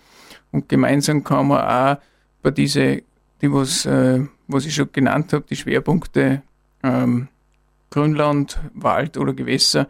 Und 0.51 0.69
gemeinsam 0.69 1.25
kann 1.25 1.49
man 1.49 1.63
auch 1.63 2.03
bei 2.43 2.51
diese, 2.51 3.03
die 3.41 3.51
was, 3.51 3.87
äh, 3.87 4.21
was 4.49 4.67
ich 4.67 4.75
schon 4.75 4.93
genannt 4.93 5.33
habe, 5.33 5.47
die 5.49 5.57
Schwerpunkte 5.57 6.43
ähm, 6.83 7.29
Grünland, 7.89 8.61
Wald 8.75 9.17
oder 9.17 9.33
Gewässer, 9.33 9.89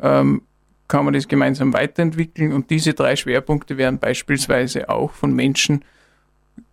ähm, 0.00 0.42
kann 0.88 1.04
man 1.04 1.14
das 1.14 1.28
gemeinsam 1.28 1.72
weiterentwickeln. 1.72 2.52
Und 2.52 2.70
diese 2.70 2.94
drei 2.94 3.16
Schwerpunkte 3.16 3.76
werden 3.76 3.98
beispielsweise 3.98 4.88
auch 4.88 5.12
von 5.12 5.32
Menschen 5.34 5.84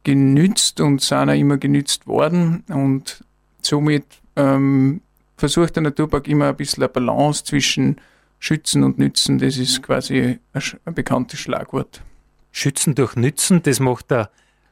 genützt 0.04 0.82
und 0.82 1.02
sind 1.02 1.30
auch 1.30 1.34
immer 1.34 1.58
genützt 1.58 2.08
worden. 2.08 2.64
Und 2.68 3.24
somit 3.62 4.06
ähm, 4.36 5.02
versucht 5.38 5.76
der 5.76 5.84
Naturpark 5.84 6.28
immer 6.28 6.50
ein 6.50 6.56
bisschen 6.56 6.84
eine 6.84 6.90
Balance 6.90 7.44
zwischen 7.44 7.98
Schützen 8.40 8.84
und 8.84 8.98
Nützen. 8.98 9.40
Das 9.40 9.58
ist 9.58 9.84
quasi 9.84 10.40
ein, 10.54 10.62
ein 10.86 10.94
bekanntes 10.94 11.40
Schlagwort. 11.40 12.02
Schützen 12.52 12.96
durch 12.96 13.16
Nützen, 13.16 13.64
das 13.64 13.80
macht 13.80 14.12
der 14.12 14.30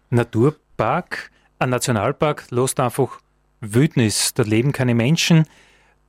Naturpark. 0.09 1.31
Ein 1.59 1.69
Nationalpark 1.69 2.51
lässt 2.51 2.79
einfach 2.79 3.19
Wildnis. 3.61 4.33
Da 4.33 4.43
leben 4.43 4.71
keine 4.71 4.95
Menschen. 4.95 5.45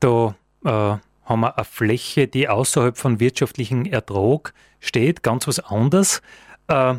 Da 0.01 0.35
äh, 0.65 0.97
haben 1.25 1.41
wir 1.41 1.57
eine 1.57 1.65
Fläche, 1.65 2.27
die 2.27 2.49
außerhalb 2.49 2.97
von 2.97 3.21
wirtschaftlichem 3.21 3.85
Ertrag 3.85 4.53
steht, 4.81 5.23
ganz 5.23 5.47
was 5.47 5.61
anderes. 5.61 6.23
Äh, 6.69 6.95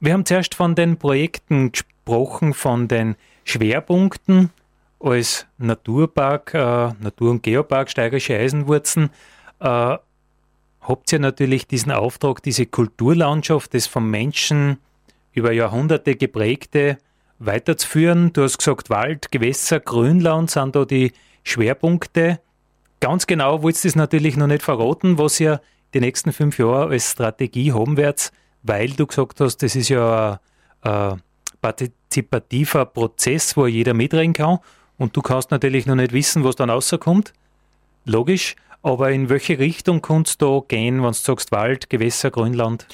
wir 0.00 0.12
haben 0.12 0.26
zuerst 0.26 0.54
von 0.54 0.74
den 0.74 0.98
Projekten 0.98 1.72
gesprochen, 1.72 2.54
von 2.54 2.88
den 2.88 3.16
Schwerpunkten 3.44 4.50
als 5.00 5.46
Naturpark, 5.58 6.54
äh, 6.54 6.92
Natur- 7.00 7.30
und 7.30 7.42
Geopark 7.42 7.90
Steirische 7.90 8.36
Eisenwurzen. 8.36 9.10
Äh, 9.60 9.96
habt 10.80 11.12
ihr 11.12 11.18
natürlich 11.18 11.66
diesen 11.66 11.92
Auftrag, 11.92 12.42
diese 12.42 12.66
Kulturlandschaft, 12.66 13.74
das 13.74 13.86
vom 13.86 14.10
Menschen 14.10 14.78
über 15.32 15.52
Jahrhunderte 15.52 16.16
geprägte 16.16 16.98
weiterzuführen. 17.38 18.32
Du 18.32 18.42
hast 18.42 18.58
gesagt, 18.58 18.90
Wald, 18.90 19.30
Gewässer, 19.30 19.80
Grünland 19.80 20.50
sind 20.50 20.74
da 20.74 20.84
die 20.84 21.12
Schwerpunkte. 21.42 22.40
Ganz 23.06 23.28
genau 23.28 23.62
willst 23.62 23.84
du 23.84 23.88
es 23.88 23.94
natürlich 23.94 24.36
noch 24.36 24.48
nicht 24.48 24.64
verraten, 24.64 25.16
was 25.16 25.38
ihr 25.38 25.60
die 25.94 26.00
nächsten 26.00 26.32
fünf 26.32 26.58
Jahre 26.58 26.90
als 26.90 27.12
Strategie 27.12 27.72
haben 27.72 27.96
werdet, 27.96 28.32
weil 28.64 28.88
du 28.88 29.06
gesagt 29.06 29.40
hast, 29.40 29.58
das 29.58 29.76
ist 29.76 29.90
ja 29.90 30.40
ein, 30.80 30.90
ein 30.90 31.22
partizipativer 31.60 32.84
Prozess, 32.84 33.56
wo 33.56 33.68
jeder 33.68 33.94
mitreden 33.94 34.32
kann. 34.32 34.58
Und 34.98 35.16
du 35.16 35.22
kannst 35.22 35.52
natürlich 35.52 35.86
noch 35.86 35.94
nicht 35.94 36.12
wissen, 36.12 36.42
was 36.42 36.56
dann 36.56 36.68
rauskommt. 36.68 37.32
Logisch. 38.06 38.56
Aber 38.82 39.12
in 39.12 39.28
welche 39.28 39.60
Richtung 39.60 40.02
kannst 40.02 40.42
du 40.42 40.58
da 40.58 40.66
gehen, 40.66 40.96
wenn 40.96 41.12
du 41.12 41.12
sagst 41.12 41.52
Wald, 41.52 41.88
Gewässer, 41.88 42.32
Grünland? 42.32 42.88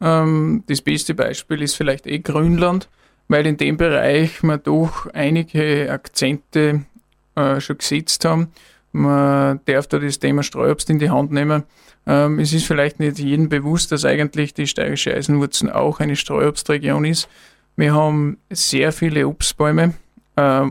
Ähm, 0.00 0.64
das 0.68 0.80
beste 0.80 1.12
Beispiel 1.12 1.60
ist 1.60 1.74
vielleicht 1.74 2.06
eh 2.06 2.20
Grünland, 2.20 2.88
weil 3.28 3.44
in 3.46 3.58
dem 3.58 3.76
Bereich 3.76 4.42
wir 4.42 4.56
doch 4.56 5.04
einige 5.12 5.92
Akzente 5.92 6.86
äh, 7.34 7.60
schon 7.60 7.76
gesetzt 7.76 8.24
haben. 8.24 8.48
Man 8.92 9.60
darf 9.66 9.86
da 9.86 9.98
das 9.98 10.18
Thema 10.18 10.42
Streuobst 10.42 10.90
in 10.90 10.98
die 10.98 11.10
Hand 11.10 11.30
nehmen. 11.30 11.64
Ähm, 12.06 12.38
es 12.38 12.52
ist 12.52 12.66
vielleicht 12.66 12.98
nicht 12.98 13.18
jedem 13.18 13.48
bewusst, 13.48 13.92
dass 13.92 14.04
eigentlich 14.04 14.54
die 14.54 14.66
steirische 14.66 15.14
Eisenwurzen 15.14 15.70
auch 15.70 16.00
eine 16.00 16.16
Streuobstregion 16.16 17.04
ist. 17.04 17.28
Wir 17.76 17.94
haben 17.94 18.38
sehr 18.50 18.92
viele 18.92 19.28
Obstbäume, 19.28 19.94
äh, 20.36 20.66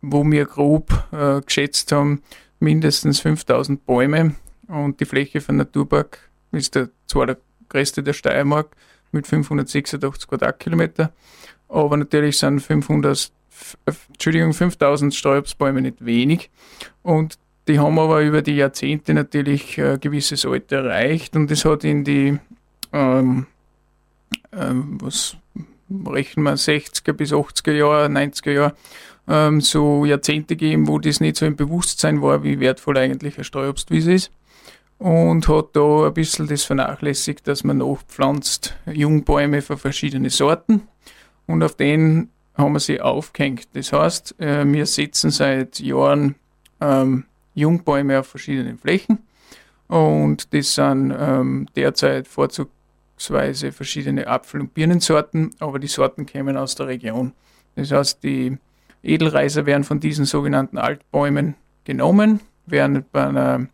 wo 0.00 0.24
wir 0.24 0.46
grob 0.46 0.92
äh, 1.12 1.40
geschätzt 1.42 1.92
haben, 1.92 2.22
mindestens 2.60 3.20
5000 3.20 3.84
Bäume 3.84 4.34
und 4.68 5.00
die 5.00 5.04
Fläche 5.04 5.40
von 5.40 5.56
Naturpark 5.56 6.30
ist 6.52 6.74
der, 6.74 6.90
zwar 7.06 7.26
der 7.26 7.38
größte 7.68 8.02
der 8.02 8.12
Steiermark 8.12 8.74
mit 9.12 9.26
586 9.26 10.28
Quadratkilometer, 10.28 11.12
aber 11.68 11.96
natürlich 11.96 12.38
sind 12.38 12.60
500, 12.60 13.30
Entschuldigung, 14.08 14.52
5000 14.52 15.14
Sträubsbäume 15.14 15.80
nicht 15.80 16.04
wenig 16.04 16.50
und 17.02 17.38
die 17.68 17.78
haben 17.78 17.98
aber 17.98 18.22
über 18.22 18.42
die 18.42 18.56
Jahrzehnte 18.56 19.14
natürlich 19.14 19.80
ein 19.80 20.00
gewisses 20.00 20.44
Alter 20.44 20.78
erreicht 20.78 21.36
und 21.36 21.50
das 21.50 21.64
hat 21.64 21.84
in 21.84 22.02
die, 22.02 22.38
ähm, 22.92 23.46
ähm, 24.52 24.98
was 25.00 25.36
rechnen 26.06 26.44
wir, 26.44 26.56
60er 26.56 27.12
bis 27.12 27.32
80er 27.32 27.72
Jahre, 27.72 28.06
90er 28.06 28.50
Jahre, 28.50 28.74
ähm, 29.28 29.60
so 29.60 30.04
Jahrzehnte 30.04 30.56
gegeben, 30.56 30.88
wo 30.88 30.98
das 30.98 31.20
nicht 31.20 31.36
so 31.36 31.46
im 31.46 31.56
Bewusstsein 31.56 32.22
war, 32.22 32.42
wie 32.42 32.60
wertvoll 32.60 32.98
eigentlich 32.98 33.38
ein 33.38 33.44
Streuobstwiese 33.44 34.12
ist. 34.12 34.32
Und 34.98 35.46
hat 35.46 35.76
da 35.76 36.06
ein 36.06 36.14
bisschen 36.14 36.48
das 36.48 36.64
vernachlässigt, 36.64 37.46
dass 37.46 37.62
man 37.62 37.78
nachpflanzt 37.78 38.74
Jungbäume 38.86 39.62
von 39.62 39.78
verschiedenen 39.78 40.30
Sorten. 40.30 40.88
Und 41.46 41.62
auf 41.62 41.76
den 41.76 42.30
haben 42.56 42.72
wir 42.72 42.80
sie 42.80 43.00
aufgehängt. 43.00 43.68
Das 43.74 43.92
heißt, 43.92 44.40
äh, 44.40 44.64
wir 44.66 44.86
setzen 44.86 45.30
seit 45.30 45.78
Jahren 45.78 46.34
ähm, 46.80 47.24
Jungbäume 47.58 48.18
auf 48.20 48.26
verschiedenen 48.26 48.78
Flächen. 48.78 49.18
Und 49.88 50.52
das 50.52 50.74
sind 50.74 51.14
ähm, 51.18 51.66
derzeit 51.74 52.28
vorzugsweise 52.28 53.72
verschiedene 53.72 54.26
Apfel- 54.26 54.60
und 54.60 54.74
Birnensorten, 54.74 55.50
aber 55.58 55.78
die 55.78 55.86
Sorten 55.86 56.26
kämen 56.26 56.56
aus 56.56 56.74
der 56.74 56.88
Region. 56.88 57.32
Das 57.74 57.90
heißt, 57.90 58.22
die 58.22 58.58
Edelreiser 59.02 59.64
werden 59.66 59.84
von 59.84 60.00
diesen 60.00 60.24
sogenannten 60.24 60.78
Altbäumen 60.78 61.54
genommen, 61.84 62.40
werden 62.66 63.04
bei 63.12 63.26
einer 63.26 63.66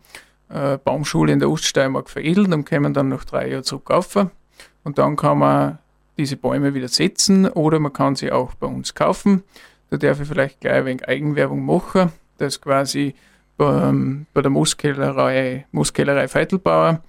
äh, 0.48 0.78
Baumschule 0.78 1.32
in 1.32 1.40
der 1.40 1.50
Oststeiermark 1.50 2.08
veredelt 2.08 2.52
und 2.52 2.68
kommen 2.68 2.94
dann 2.94 3.08
nach 3.08 3.24
drei 3.24 3.50
Jahren 3.50 3.64
zurück 3.64 3.90
auf. 3.90 4.14
Und 4.84 4.98
dann 4.98 5.16
kann 5.16 5.38
man 5.38 5.78
diese 6.16 6.36
Bäume 6.36 6.74
wieder 6.74 6.88
setzen 6.88 7.48
oder 7.48 7.80
man 7.80 7.92
kann 7.92 8.14
sie 8.14 8.30
auch 8.30 8.54
bei 8.54 8.66
uns 8.66 8.94
kaufen. 8.94 9.42
Da 9.90 9.96
darf 9.96 10.20
ich 10.20 10.28
vielleicht 10.28 10.60
gleich 10.60 10.74
ein 10.74 10.86
wenig 10.86 11.08
Eigenwerbung 11.08 11.64
machen, 11.64 12.12
dass 12.38 12.60
quasi 12.60 13.14
beim, 13.56 14.26
bei 14.34 14.42
der 14.42 14.50
Mooskellerei, 14.50 15.66
Mooskellerei 15.72 16.28
Feitelbauer 16.28 17.02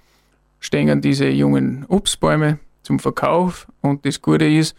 stehen 0.60 1.02
diese 1.02 1.28
jungen 1.28 1.86
Obstbäume 1.88 2.60
zum 2.84 3.00
Verkauf 3.00 3.68
und 3.82 4.06
das 4.06 4.22
Gute 4.22 4.48
ist, 4.48 4.76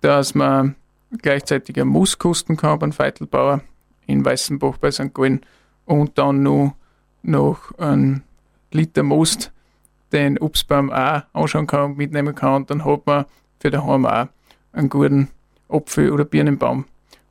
dass 0.00 0.34
man 0.34 0.76
gleichzeitig 1.22 1.80
ein 1.80 1.88
Mus 1.88 2.18
kosten 2.18 2.56
kann 2.56 2.78
beim 2.78 2.92
Feitelbauer 2.92 3.60
in 4.06 4.24
Weißenbach 4.24 4.78
bei 4.78 4.90
St. 4.90 5.12
Gallen 5.14 5.40
und 5.84 6.16
dann 6.18 6.42
noch, 6.42 6.74
noch 7.22 7.76
ein 7.78 8.22
Liter 8.72 9.02
Most 9.02 9.52
den 10.12 10.38
Obstbaum 10.38 10.90
auch 10.90 11.22
anschauen 11.32 11.66
kann 11.66 11.92
und 11.92 11.98
mitnehmen 11.98 12.34
kann 12.34 12.54
und 12.54 12.70
dann 12.70 12.84
hat 12.84 13.06
man 13.06 13.24
für 13.60 13.70
daheim 13.70 14.06
auch 14.06 14.26
einen 14.72 14.88
guten 14.88 15.28
Apfel- 15.68 16.10
oder 16.10 16.24
Birnenbaum. 16.24 16.84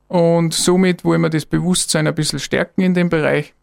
Und 0.08 0.54
somit 0.54 1.04
wollen 1.04 1.20
wir 1.20 1.30
das 1.30 1.46
Bewusstsein 1.46 2.06
ein 2.06 2.14
bisschen 2.14 2.38
stärken 2.38 2.80
in 2.80 2.94
dem 2.94 3.08
Bereich 3.10 3.54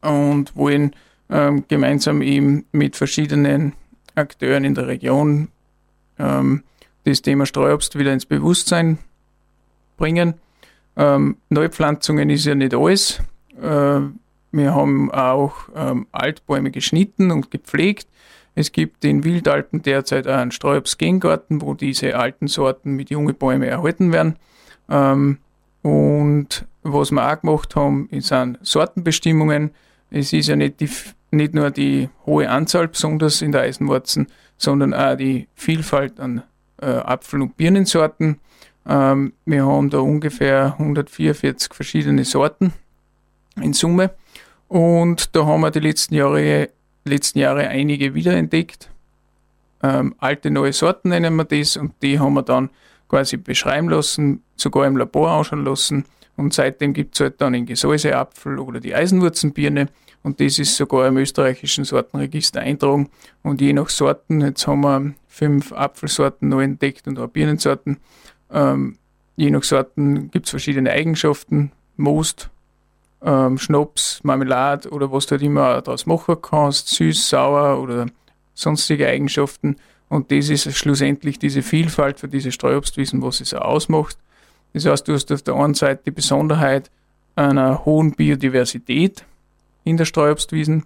und 0.00 0.56
wollen 0.56 0.94
ähm, 1.30 1.64
gemeinsam 1.68 2.22
eben 2.22 2.66
mit 2.72 2.96
verschiedenen 2.96 3.72
Akteuren 4.14 4.64
in 4.64 4.74
der 4.74 4.88
Region 4.88 5.48
ähm, 6.18 6.64
das 7.04 7.22
Thema 7.22 7.46
Streuobst 7.46 7.98
wieder 7.98 8.12
ins 8.12 8.26
Bewusstsein 8.26 8.98
bringen. 9.96 10.34
Ähm, 10.96 11.36
Neupflanzungen 11.48 12.30
ist 12.30 12.44
ja 12.44 12.54
nicht 12.54 12.74
alles. 12.74 13.20
Äh, 13.60 14.00
wir 14.52 14.74
haben 14.74 15.10
auch 15.12 15.54
ähm, 15.74 16.06
Altbäume 16.12 16.70
geschnitten 16.70 17.30
und 17.30 17.50
gepflegt. 17.50 18.08
Es 18.54 18.72
gibt 18.72 19.04
in 19.04 19.22
Wildalpen 19.22 19.82
derzeit 19.82 20.26
einen 20.26 20.50
Streuobst-Gengarten, 20.50 21.62
wo 21.62 21.74
diese 21.74 22.16
alten 22.16 22.48
Sorten 22.48 22.96
mit 22.96 23.10
jungen 23.10 23.36
Bäumen 23.36 23.62
erhalten 23.62 24.12
werden. 24.12 24.36
Und 25.82 26.66
was 26.82 27.10
wir 27.10 27.30
auch 27.30 27.40
gemacht 27.40 27.76
haben, 27.76 28.08
sind 28.18 28.58
Sortenbestimmungen. 28.62 29.70
Es 30.10 30.32
ist 30.32 30.48
ja 30.48 30.56
nicht, 30.56 30.80
die, 30.80 30.90
nicht 31.30 31.54
nur 31.54 31.70
die 31.70 32.08
hohe 32.26 32.48
Anzahl 32.48 32.88
besonders 32.88 33.42
in 33.42 33.52
der 33.52 33.62
Eisenwurzen, 33.62 34.26
sondern 34.56 34.92
auch 34.92 35.16
die 35.16 35.48
Vielfalt 35.54 36.20
an 36.20 36.42
äh, 36.80 36.86
Apfel- 36.86 37.42
und 37.42 37.56
Birnensorten. 37.56 38.40
Ähm, 38.86 39.32
wir 39.44 39.66
haben 39.66 39.90
da 39.90 39.98
ungefähr 39.98 40.74
144 40.78 41.72
verschiedene 41.74 42.24
Sorten 42.24 42.72
in 43.60 43.72
Summe. 43.72 44.10
Und 44.68 45.34
da 45.34 45.46
haben 45.46 45.60
wir 45.62 45.70
die 45.70 45.80
letzten 45.80 46.14
Jahre, 46.14 46.70
letzten 47.04 47.38
Jahre 47.38 47.68
einige 47.68 48.14
wiederentdeckt. 48.14 48.90
Ähm, 49.82 50.14
alte, 50.18 50.50
neue 50.50 50.72
Sorten 50.72 51.08
nennen 51.08 51.34
wir 51.36 51.44
das 51.44 51.76
und 51.76 51.94
die 52.02 52.18
haben 52.18 52.34
wir 52.34 52.42
dann 52.42 52.70
quasi 53.10 53.36
beschreiben 53.36 53.90
lassen, 53.90 54.42
sogar 54.56 54.86
im 54.86 54.96
Labor 54.96 55.30
anschauen 55.30 55.64
lassen. 55.64 56.04
Und 56.36 56.54
seitdem 56.54 56.94
gibt 56.94 57.16
es 57.16 57.20
halt 57.20 57.40
dann 57.40 57.52
den 57.52 57.66
Gesäuseapfel 57.66 58.58
oder 58.58 58.80
die 58.80 58.94
Eisenwurzenbirne 58.94 59.88
und 60.22 60.40
das 60.40 60.58
ist 60.58 60.76
sogar 60.76 61.08
im 61.08 61.16
österreichischen 61.16 61.84
Sortenregister 61.84 62.60
eintragen. 62.60 63.08
Und 63.42 63.60
je 63.60 63.72
nach 63.72 63.88
Sorten, 63.88 64.42
jetzt 64.42 64.66
haben 64.66 64.82
wir 64.82 65.14
fünf 65.28 65.72
Apfelsorten 65.72 66.48
neu 66.48 66.62
entdeckt 66.62 67.08
und 67.08 67.18
auch 67.18 67.28
Birnensorten. 67.28 67.98
Ähm, 68.50 68.98
je 69.36 69.50
nach 69.50 69.62
Sorten 69.62 70.30
gibt 70.30 70.46
es 70.46 70.50
verschiedene 70.50 70.90
Eigenschaften, 70.90 71.72
Most, 71.96 72.50
ähm, 73.22 73.58
Schnaps, 73.58 74.20
Marmelade 74.22 74.90
oder 74.90 75.10
was 75.10 75.26
du 75.26 75.32
halt 75.32 75.42
immer 75.42 75.80
daraus 75.80 76.04
machen 76.06 76.36
kannst, 76.40 76.88
süß, 76.88 77.30
sauer 77.30 77.80
oder 77.80 78.06
sonstige 78.54 79.06
Eigenschaften. 79.06 79.76
Und 80.10 80.32
das 80.32 80.50
ist 80.50 80.70
schlussendlich 80.76 81.38
diese 81.38 81.62
Vielfalt 81.62 82.18
für 82.18 82.28
diese 82.28 82.50
Streuobstwiesen, 82.50 83.22
was 83.22 83.40
es 83.40 83.54
ausmacht. 83.54 84.18
Das 84.72 84.84
heißt, 84.84 85.06
du 85.06 85.14
hast 85.14 85.30
auf 85.30 85.42
der 85.42 85.54
einen 85.54 85.74
Seite 85.74 86.02
die 86.06 86.10
Besonderheit 86.10 86.90
einer 87.36 87.84
hohen 87.84 88.12
Biodiversität 88.12 89.24
in 89.84 89.96
der 89.96 90.04
Streuobstwiesen, 90.04 90.84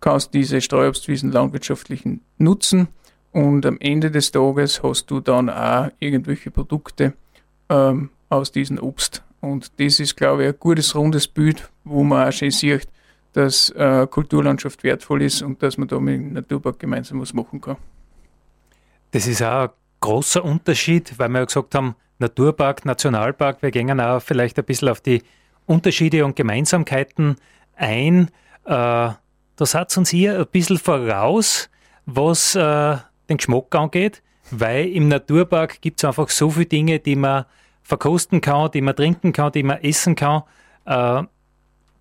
kannst 0.00 0.32
diese 0.34 0.62
Streuobstwiesen 0.62 1.30
landwirtschaftlich 1.30 2.04
nutzen 2.38 2.88
und 3.32 3.66
am 3.66 3.78
Ende 3.80 4.10
des 4.10 4.32
Tages 4.32 4.82
hast 4.82 5.10
du 5.10 5.20
dann 5.20 5.50
auch 5.50 5.90
irgendwelche 5.98 6.50
Produkte 6.50 7.12
ähm, 7.68 8.10
aus 8.30 8.50
diesem 8.50 8.78
Obst. 8.78 9.22
Und 9.40 9.72
das 9.78 10.00
ist, 10.00 10.16
glaube 10.16 10.42
ich, 10.42 10.48
ein 10.48 10.58
gutes, 10.58 10.94
rundes 10.94 11.28
Bild, 11.28 11.70
wo 11.84 12.02
man 12.02 12.28
auch 12.28 12.32
schön 12.32 12.50
sieht, 12.50 12.88
dass 13.34 13.68
äh, 13.70 14.06
Kulturlandschaft 14.06 14.84
wertvoll 14.84 15.22
ist 15.22 15.42
und 15.42 15.62
dass 15.62 15.76
man 15.76 15.88
da 15.88 16.00
mit 16.00 16.14
dem 16.14 16.32
Naturpark 16.32 16.78
gemeinsam 16.78 17.20
was 17.20 17.34
machen 17.34 17.60
kann. 17.60 17.76
Das 19.14 19.28
ist 19.28 19.42
auch 19.42 19.68
ein 19.68 19.70
großer 20.00 20.44
Unterschied, 20.44 21.16
weil 21.20 21.28
wir 21.28 21.38
ja 21.38 21.44
gesagt 21.44 21.76
haben, 21.76 21.94
Naturpark, 22.18 22.84
Nationalpark, 22.84 23.62
wir 23.62 23.70
gehen 23.70 24.00
auch 24.00 24.20
vielleicht 24.20 24.58
ein 24.58 24.64
bisschen 24.64 24.88
auf 24.88 25.00
die 25.00 25.22
Unterschiede 25.66 26.24
und 26.24 26.34
Gemeinsamkeiten 26.34 27.36
ein. 27.76 28.26
Äh, 28.64 28.66
da 28.66 29.16
seid 29.60 29.96
uns 29.96 30.10
hier 30.10 30.40
ein 30.40 30.46
bisschen 30.50 30.78
voraus, 30.78 31.70
was 32.06 32.56
äh, 32.56 32.96
den 33.28 33.36
Geschmack 33.36 33.72
angeht, 33.76 34.20
weil 34.50 34.88
im 34.88 35.06
Naturpark 35.06 35.80
gibt 35.80 36.00
es 36.00 36.04
einfach 36.04 36.28
so 36.28 36.50
viele 36.50 36.66
Dinge, 36.66 36.98
die 36.98 37.14
man 37.14 37.44
verkosten 37.84 38.40
kann, 38.40 38.72
die 38.72 38.80
man 38.80 38.96
trinken 38.96 39.32
kann, 39.32 39.52
die 39.52 39.62
man 39.62 39.80
essen 39.80 40.16
kann. 40.16 40.42
Äh, 40.86 41.22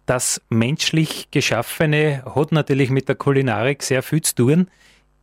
das 0.08 0.41
menschlich 0.49 1.30
Geschaffene 1.30 2.23
hat 2.34 2.52
natürlich 2.52 2.89
mit 2.89 3.08
der 3.08 3.15
Kulinarik 3.15 3.84
sehr 3.84 4.02
viel 4.02 4.23
zu 4.23 4.34
tun 4.34 4.67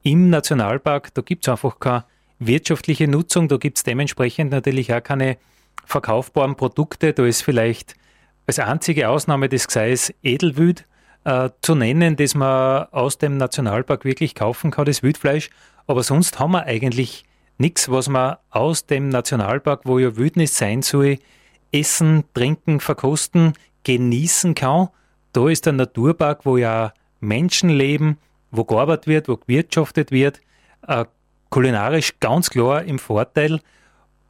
im 0.03 0.31
Nationalpark, 0.31 1.13
da 1.15 1.23
gibt 1.23 1.47
es 1.47 1.51
einfach 1.51 1.79
keine 1.79 2.05
wirtschaftliche 2.39 3.07
Nutzung, 3.07 3.49
da 3.49 3.57
gibt 3.57 3.79
es 3.79 3.85
dementsprechend 3.85 4.51
natürlich 4.51 4.93
auch 4.93 5.03
keine 5.03 5.37
verkaufbaren 5.85 6.57
Produkte. 6.57 7.13
Da 7.13 7.27
ist 7.27 7.43
vielleicht 7.43 7.95
als 8.47 8.59
einzige 8.59 9.09
Ausnahme 9.09 9.49
des 9.49 9.69
Gseis 9.69 10.13
Edelwüd 10.23 10.85
äh, 11.25 11.51
zu 11.61 11.75
nennen, 11.75 12.17
das 12.17 12.35
man 12.35 12.87
aus 12.91 13.19
dem 13.19 13.37
Nationalpark 13.37 14.05
wirklich 14.05 14.35
kaufen 14.35 14.71
kann, 14.71 14.87
das 14.87 15.03
Wildfleisch. 15.03 15.51
Aber 15.87 16.03
sonst 16.03 16.39
haben 16.39 16.53
wir 16.53 16.65
eigentlich 16.65 17.25
nichts, 17.59 17.91
was 17.91 18.09
man 18.09 18.37
aus 18.49 18.87
dem 18.87 19.09
Nationalpark, 19.09 19.83
wo 19.85 19.99
ja 19.99 20.17
Wildnis 20.17 20.57
sein 20.57 20.83
soll, 20.83 21.19
essen, 21.73 22.25
trinken, 22.35 22.81
verkosten, 22.81 23.53
genießen 23.85 24.55
kann. 24.55 24.89
Da 25.33 25.49
ist 25.49 25.67
der 25.67 25.75
Naturpark, 25.75 26.47
wo 26.47 26.57
ja 26.57 26.93
Menschen 27.21 27.69
leben, 27.69 28.19
wo 28.51 28.65
gearbeitet 28.65 29.07
wird, 29.07 29.29
wo 29.29 29.37
gewirtschaftet 29.37 30.11
wird, 30.11 30.41
äh, 30.87 31.05
kulinarisch 31.51 32.19
ganz 32.21 32.51
klar 32.51 32.85
im 32.85 32.99
Vorteil. 32.99 33.61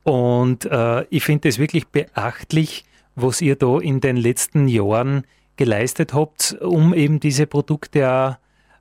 Und 0.02 0.64
äh, 0.66 1.04
ich 1.10 1.24
finde 1.24 1.48
es 1.48 1.58
wirklich 1.58 1.88
beachtlich, 1.88 2.84
was 3.14 3.40
ihr 3.40 3.56
da 3.56 3.78
in 3.78 4.00
den 4.00 4.16
letzten 4.16 4.68
Jahren 4.68 5.26
geleistet 5.56 6.14
habt, 6.14 6.56
um 6.60 6.94
eben 6.94 7.20
diese 7.20 7.46
Produkte 7.46 8.38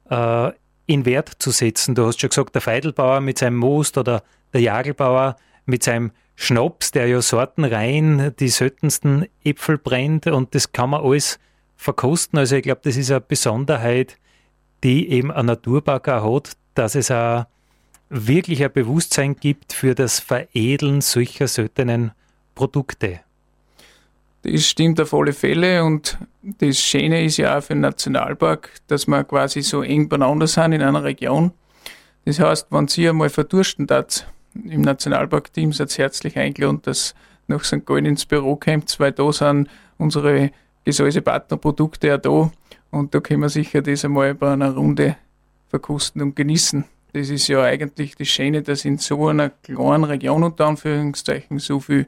auch 0.10 0.48
äh, 0.48 0.52
in 0.86 1.06
Wert 1.06 1.30
zu 1.40 1.52
setzen. 1.52 1.94
Du 1.94 2.06
hast 2.06 2.20
schon 2.20 2.30
gesagt, 2.30 2.56
der 2.56 2.62
Feidelbauer 2.62 3.22
mit 3.22 3.38
seinem 3.38 3.58
Most 3.58 3.98
oder 3.98 4.24
der 4.54 4.62
Jagelbauer 4.62 5.36
mit 5.66 5.84
seinem 5.84 6.12
Schnaps, 6.36 6.92
der 6.92 7.08
ja 7.08 7.22
sortenrein 7.22 8.34
die 8.40 8.48
seltensten 8.48 9.28
Äpfel 9.44 9.78
brennt 9.78 10.26
und 10.26 10.56
das 10.56 10.72
kann 10.72 10.92
man 10.92 11.04
alles 11.04 11.38
verkosten. 11.76 12.40
Also 12.40 12.56
ich 12.56 12.64
glaube, 12.64 12.82
das 12.84 12.96
ist 12.96 13.12
eine 13.12 13.22
Besonderheit 13.22 14.18
die 14.84 15.10
eben 15.10 15.32
ein 15.32 15.46
Naturpark 15.46 16.08
auch 16.08 16.36
hat, 16.36 16.52
dass 16.76 16.96
es 16.96 17.12
auch 17.12 17.46
wirklich 18.10 18.64
ein 18.64 18.72
Bewusstsein 18.72 19.36
gibt 19.36 19.74
für 19.74 19.96
das 19.96 20.20
Veredeln 20.20 21.02
solcher 21.02 21.48
seltenen 21.48 22.12
Produkte. 22.56 23.22
Das 24.42 24.66
stimmt 24.66 25.02
auf 25.02 25.14
alle 25.14 25.34
Fälle 25.34 25.84
und 25.84 26.18
das 26.42 26.80
Schöne 26.80 27.26
ist 27.26 27.38
ja 27.38 27.58
auch 27.58 27.62
für 27.62 27.74
den 27.74 27.82
Nationalpark, 27.82 28.72
dass 28.88 29.06
wir 29.06 29.24
quasi 29.26 29.62
so 29.62 29.82
eng 29.82 30.08
beieinander 30.08 30.48
sind 30.48 30.72
in 30.72 30.82
einer 30.82 31.04
Region. 31.04 31.52
Das 32.26 32.40
heißt, 32.40 32.68
wenn 32.70 32.88
Sie 32.88 33.10
einmal 33.10 33.30
verdursten 33.30 33.86
dat 33.86 34.26
im 34.54 34.82
Nationalpark-Team 34.82 35.74
seid 35.74 35.98
herzlich 35.98 36.38
eingeladen, 36.38 36.82
dass 36.84 37.16
nach 37.48 37.64
St. 37.64 37.86
Gallen 37.86 38.06
ins 38.06 38.26
Büro 38.26 38.56
kommt, 38.56 39.00
weil 39.00 39.12
da 39.12 39.32
sind 39.34 39.70
unsere 39.98 40.52
Gesäusepartnerprodukte 40.86 42.08
ja 42.08 42.18
da 42.18 42.52
und 42.92 43.14
da 43.14 43.20
können 43.20 43.42
wir 43.42 43.50
sicher 43.50 43.82
das 43.82 44.06
einmal 44.06 44.34
bei 44.36 44.54
einer 44.54 44.74
Runde 44.74 45.16
verkosten 45.70 46.22
und 46.22 46.36
genießen. 46.36 46.86
Das 47.14 47.30
ist 47.30 47.48
ja 47.48 47.64
eigentlich 47.64 48.16
das 48.16 48.28
Schöne, 48.28 48.62
dass 48.62 48.86
in 48.86 48.98
so 48.98 49.28
einer 49.28 49.50
kleinen 49.50 50.04
Region 50.04 50.44
unter 50.44 50.68
Anführungszeichen 50.68 51.60
so 51.60 51.80
viel 51.80 52.08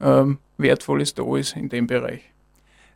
ähm, 0.00 0.38
Wertvolles 0.58 1.14
da 1.14 1.36
ist 1.36 1.56
in 1.56 1.68
dem 1.68 1.86
Bereich. 1.86 2.22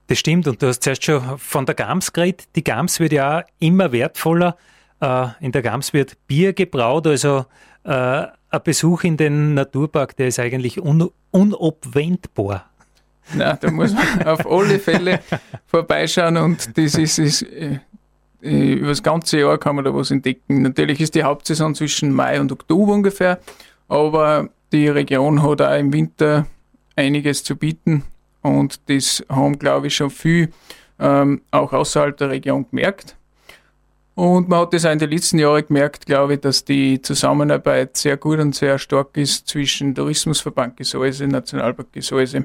Das 0.06 0.18
stimmt 0.18 0.46
und 0.48 0.60
du 0.60 0.68
hast 0.68 0.82
zuerst 0.82 1.04
schon 1.04 1.38
von 1.38 1.66
der 1.66 1.74
Gams 1.74 2.12
geredet. 2.12 2.48
Die 2.56 2.64
Gams 2.64 2.98
wird 3.00 3.12
ja 3.12 3.44
immer 3.58 3.92
wertvoller. 3.92 4.56
Äh, 5.00 5.28
in 5.40 5.52
der 5.52 5.62
Gams 5.62 5.92
wird 5.92 6.16
Bier 6.26 6.52
gebraut, 6.52 7.06
also 7.06 7.46
äh, 7.84 7.90
ein 7.92 8.62
Besuch 8.64 9.04
in 9.04 9.16
den 9.16 9.54
Naturpark, 9.54 10.16
der 10.16 10.28
ist 10.28 10.38
eigentlich 10.38 10.80
un 10.80 11.10
unabwendbar. 11.30 12.69
Nein, 13.34 13.58
da 13.60 13.70
muss 13.70 13.92
man 13.92 14.22
auf 14.26 14.46
alle 14.50 14.78
Fälle 14.78 15.20
vorbeischauen 15.66 16.36
und 16.36 16.76
das 16.76 16.94
ist, 16.94 17.18
ist 17.18 17.42
äh, 17.42 17.78
äh, 18.42 18.72
über 18.74 18.88
das 18.88 19.02
ganze 19.02 19.40
Jahr 19.40 19.58
kann 19.58 19.76
man 19.76 19.84
da 19.84 19.94
was 19.94 20.10
entdecken. 20.10 20.62
Natürlich 20.62 21.00
ist 21.00 21.14
die 21.14 21.22
Hauptsaison 21.22 21.74
zwischen 21.74 22.12
Mai 22.12 22.40
und 22.40 22.52
Oktober 22.52 22.92
ungefähr, 22.92 23.38
aber 23.88 24.48
die 24.72 24.88
Region 24.88 25.42
hat 25.42 25.62
auch 25.62 25.78
im 25.78 25.92
Winter 25.92 26.46
einiges 26.96 27.44
zu 27.44 27.56
bieten 27.56 28.04
und 28.42 28.80
das 28.88 29.24
haben, 29.28 29.58
glaube 29.58 29.88
ich, 29.88 29.96
schon 29.96 30.10
viel 30.10 30.50
ähm, 30.98 31.42
auch 31.50 31.72
außerhalb 31.72 32.16
der 32.16 32.30
Region 32.30 32.66
gemerkt. 32.70 33.16
Und 34.14 34.48
man 34.48 34.60
hat 34.60 34.74
das 34.74 34.84
auch 34.84 34.90
in 34.90 34.98
den 34.98 35.10
letzten 35.10 35.38
Jahren 35.38 35.66
gemerkt, 35.66 36.04
glaube 36.04 36.34
ich, 36.34 36.40
dass 36.40 36.64
die 36.64 37.00
Zusammenarbeit 37.00 37.96
sehr 37.96 38.16
gut 38.16 38.38
und 38.38 38.54
sehr 38.54 38.78
stark 38.78 39.16
ist 39.16 39.48
zwischen 39.48 39.94
Tourismusverband 39.94 40.76
Gesäuse, 40.76 41.26
Nationalpark 41.26 41.92
Gesäuse 41.92 42.44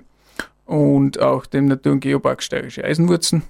und 0.65 1.19
auch 1.19 1.45
dem 1.45 1.65
Natur- 1.67 1.93
und 1.93 1.99
Geopark 1.99 2.41
Steirische 2.41 2.83
Eisenwurzen. 2.83 3.43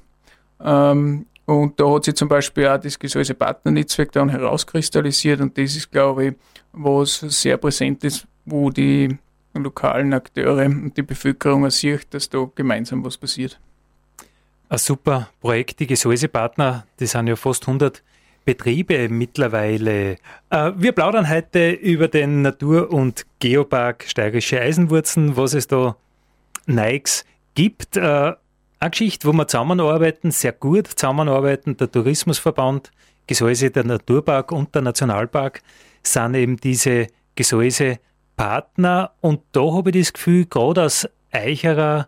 Ähm, 0.63 1.25
und 1.45 1.79
da 1.79 1.93
hat 1.93 2.05
sich 2.05 2.15
zum 2.15 2.27
Beispiel 2.27 2.67
auch 2.67 2.79
das 2.79 2.97
Gesäuse 2.97 3.35
Partnernetzwerk 3.35 4.11
dann 4.11 4.29
herauskristallisiert 4.29 5.41
und 5.41 5.57
das 5.57 5.75
ist, 5.75 5.91
glaube 5.91 6.25
ich, 6.25 6.33
was 6.73 7.19
sehr 7.19 7.57
präsent 7.57 8.03
ist, 8.03 8.27
wo 8.45 8.69
die 8.69 9.17
lokalen 9.53 10.13
Akteure 10.13 10.65
und 10.65 10.97
die 10.97 11.03
Bevölkerung 11.03 11.69
sieht, 11.69 12.13
dass 12.13 12.29
da 12.29 12.49
gemeinsam 12.55 13.05
was 13.05 13.17
passiert. 13.17 13.59
Ein 14.67 14.79
super 14.79 15.29
Projekt, 15.39 15.79
die 15.79 15.87
Gesäusepartner, 15.87 16.85
die 16.99 17.05
sind 17.05 17.27
ja 17.27 17.35
fast 17.35 17.67
100 17.67 18.01
Betriebe 18.43 19.09
mittlerweile. 19.09 20.17
Äh, 20.49 20.71
wir 20.75 20.91
plaudern 20.91 21.29
heute 21.29 21.71
über 21.71 22.07
den 22.07 22.41
Natur- 22.41 22.91
und 22.91 23.25
Geopark 23.39 24.05
Steirische 24.07 24.59
Eisenwurzen, 24.59 25.37
was 25.37 25.53
es 25.53 25.67
da 25.67 25.95
Nikes 26.65 27.25
gibt. 27.53 27.97
Äh, 27.97 28.33
eine 28.79 28.91
Geschichte, 28.91 29.27
wo 29.27 29.33
wir 29.33 29.47
zusammenarbeiten, 29.47 30.31
sehr 30.31 30.51
gut 30.51 30.87
zusammenarbeiten, 30.87 31.77
der 31.77 31.91
Tourismusverband, 31.91 32.91
Gesäuse, 33.27 33.71
der 33.71 33.85
Naturpark 33.85 34.51
und 34.51 34.75
der 34.75 34.83
Nationalpark 34.83 35.61
sind 36.03 36.35
eben 36.35 36.57
diese 36.57 37.07
Gesäusepartner. 37.35 39.11
Und 39.21 39.41
da 39.53 39.61
habe 39.73 39.89
ich 39.89 40.05
das 40.07 40.13
Gefühl, 40.13 40.45
gerade 40.45 40.83
aus 40.83 41.07
Eicherer 41.31 42.07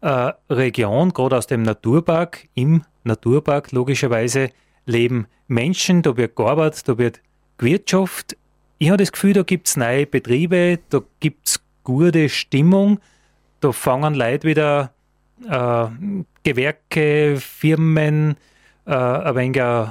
äh, 0.00 0.32
Region, 0.50 1.12
gerade 1.12 1.38
aus 1.38 1.46
dem 1.46 1.62
Naturpark, 1.62 2.48
im 2.54 2.84
Naturpark 3.04 3.72
logischerweise, 3.72 4.50
leben 4.86 5.26
Menschen, 5.46 6.02
da 6.02 6.16
wird 6.16 6.36
gearbeitet, 6.36 6.88
da 6.88 6.98
wird 6.98 7.20
gewirtschaftet. 7.58 8.38
Ich 8.78 8.88
habe 8.88 8.98
das 8.98 9.12
Gefühl, 9.12 9.32
da 9.32 9.42
gibt 9.42 9.68
es 9.68 9.76
neue 9.76 10.06
Betriebe, 10.06 10.78
da 10.88 11.02
gibt 11.20 11.48
es 11.48 11.60
gute 11.84 12.28
Stimmung, 12.28 13.00
da 13.60 13.72
fangen 13.72 14.14
Leute 14.14 14.48
wieder 14.48 14.92
äh, 15.48 15.86
Gewerke, 16.42 17.36
Firmen, 17.38 18.36
äh, 18.86 18.92
ein 18.92 19.36
wenig, 19.36 19.56
äh, 19.56 19.86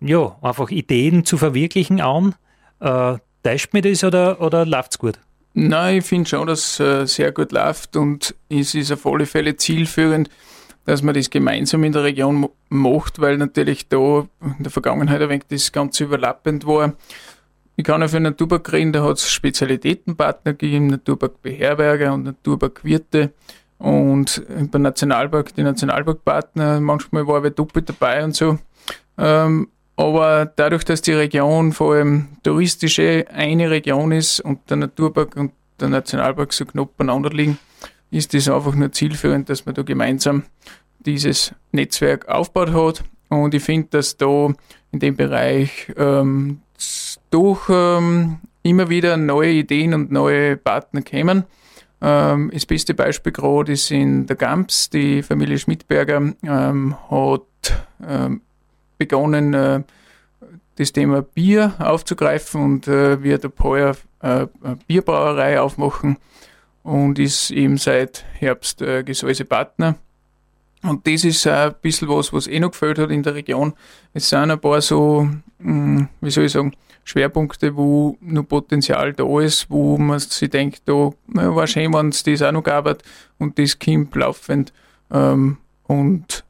ja, 0.00 0.36
einfach 0.42 0.70
Ideen 0.70 1.24
zu 1.24 1.36
verwirklichen 1.36 2.00
an. 2.00 2.34
Äh, 2.80 3.16
täuscht 3.42 3.72
mir 3.72 3.82
das 3.82 4.04
oder, 4.04 4.40
oder 4.40 4.64
läuft 4.64 4.92
es 4.92 4.98
gut? 4.98 5.18
Nein, 5.54 5.98
ich 5.98 6.04
finde 6.04 6.28
schon, 6.28 6.46
dass 6.46 6.78
es 6.78 6.80
äh, 6.80 7.06
sehr 7.06 7.32
gut 7.32 7.52
läuft 7.52 7.96
und 7.96 8.34
es 8.48 8.74
ist 8.74 8.92
auf 8.92 9.06
alle 9.06 9.26
Fälle 9.26 9.56
zielführend, 9.56 10.30
dass 10.84 11.02
man 11.02 11.14
das 11.14 11.30
gemeinsam 11.30 11.82
in 11.84 11.92
der 11.92 12.04
Region 12.04 12.48
macht, 12.68 13.20
weil 13.20 13.38
natürlich 13.38 13.88
da 13.88 14.26
in 14.40 14.62
der 14.62 14.70
Vergangenheit 14.70 15.20
ein 15.20 15.28
wenig 15.28 15.44
das 15.48 15.72
Ganze 15.72 16.04
überlappend 16.04 16.66
war. 16.66 16.94
Ich 17.78 17.84
kann 17.84 18.02
auf 18.02 18.12
einen 18.12 18.24
Naturpark 18.24 18.72
reden, 18.72 18.92
da 18.92 19.04
hat 19.04 19.18
es 19.18 19.30
Spezialitätenpartner 19.30 20.54
gegeben, 20.54 20.88
Naturpark 20.88 21.40
Beherberger 21.42 22.12
und 22.12 22.24
Naturpark 22.24 22.84
Wirte 22.84 23.30
und 23.78 24.42
beim 24.72 24.82
Nationalpark 24.82 25.54
die 25.54 25.62
Nationalparkpartner, 25.62 26.80
manchmal 26.80 27.28
war 27.28 27.44
wer 27.44 27.52
doppelt 27.52 27.88
dabei 27.88 28.24
und 28.24 28.34
so. 28.34 28.58
Ähm, 29.16 29.68
aber 29.94 30.52
dadurch, 30.56 30.82
dass 30.82 31.02
die 31.02 31.12
Region 31.12 31.72
vor 31.72 31.94
allem 31.94 32.26
touristische 32.42 33.26
eine 33.32 33.70
Region 33.70 34.10
ist 34.10 34.40
und 34.40 34.68
der 34.68 34.78
Naturpark 34.78 35.36
und 35.36 35.52
der 35.78 35.88
Nationalpark 35.88 36.52
so 36.52 36.64
knapp 36.64 36.96
beieinander 36.96 37.30
liegen, 37.30 37.60
ist 38.10 38.34
es 38.34 38.48
einfach 38.48 38.74
nur 38.74 38.90
zielführend, 38.90 39.48
dass 39.50 39.66
man 39.66 39.76
da 39.76 39.82
gemeinsam 39.82 40.42
dieses 40.98 41.54
Netzwerk 41.70 42.26
aufgebaut 42.26 42.72
hat. 42.72 43.04
Und 43.28 43.54
ich 43.54 43.62
finde, 43.62 43.86
dass 43.90 44.16
da 44.16 44.52
in 44.90 44.98
dem 44.98 45.14
Bereich 45.14 45.92
ähm, 45.96 46.62
durch 47.30 47.68
ähm, 47.68 48.38
immer 48.62 48.88
wieder 48.88 49.16
neue 49.16 49.50
Ideen 49.50 49.94
und 49.94 50.12
neue 50.12 50.56
Partner 50.56 51.02
kommen. 51.02 51.44
Ähm, 52.00 52.50
das 52.52 52.66
beste 52.66 52.94
Beispiel 52.94 53.32
gerade 53.32 53.72
ist 53.72 53.90
in 53.90 54.26
der 54.26 54.36
Gamps. 54.36 54.90
Die 54.90 55.22
Familie 55.22 55.58
Schmidberger 55.58 56.32
ähm, 56.44 56.96
hat 57.10 57.86
ähm, 58.06 58.42
begonnen, 58.98 59.54
äh, 59.54 59.82
das 60.76 60.92
Thema 60.92 61.22
Bier 61.22 61.74
aufzugreifen 61.78 62.62
und 62.62 62.88
äh, 62.88 63.22
wird 63.22 63.44
ab 63.44 63.54
heuer 63.62 63.96
äh, 64.20 64.46
Bierbrauerei 64.86 65.60
aufmachen 65.60 66.18
und 66.84 67.18
ist 67.18 67.50
eben 67.50 67.78
seit 67.78 68.24
Herbst 68.34 68.80
äh, 68.80 69.02
Gesäusepartner. 69.02 69.96
Und 70.82 71.06
das 71.06 71.24
ist 71.24 71.46
auch 71.46 71.66
ein 71.66 71.74
bisschen 71.82 72.08
was, 72.08 72.32
was 72.32 72.46
eh 72.46 72.60
noch 72.60 72.70
gefällt 72.70 72.98
hat 72.98 73.10
in 73.10 73.22
der 73.22 73.34
Region. 73.34 73.72
Es 74.12 74.28
sind 74.28 74.50
ein 74.50 74.60
paar 74.60 74.80
so, 74.80 75.28
mh, 75.58 75.60
hm, 75.60 76.08
wie 76.20 76.30
soll 76.30 76.44
ich 76.44 76.52
sagen, 76.52 76.72
Schwerpunkte, 77.04 77.74
wo 77.74 78.16
noch 78.20 78.46
Potenzial 78.46 79.14
da 79.14 79.40
ist, 79.40 79.70
wo 79.70 79.96
man 79.96 80.18
sich 80.18 80.50
denkt, 80.50 80.82
da 80.84 81.10
na, 81.26 81.54
war 81.54 81.66
schön, 81.66 81.92
wenn 81.94 82.10
es 82.10 82.22
das 82.22 82.42
auch 82.42 82.52
noch 82.52 82.62
gab 82.62 83.02
und 83.38 83.58
das 83.58 83.78
kommt 83.78 84.14
laufend. 84.14 84.72
Ähm, 85.10 85.56
und 85.84 86.44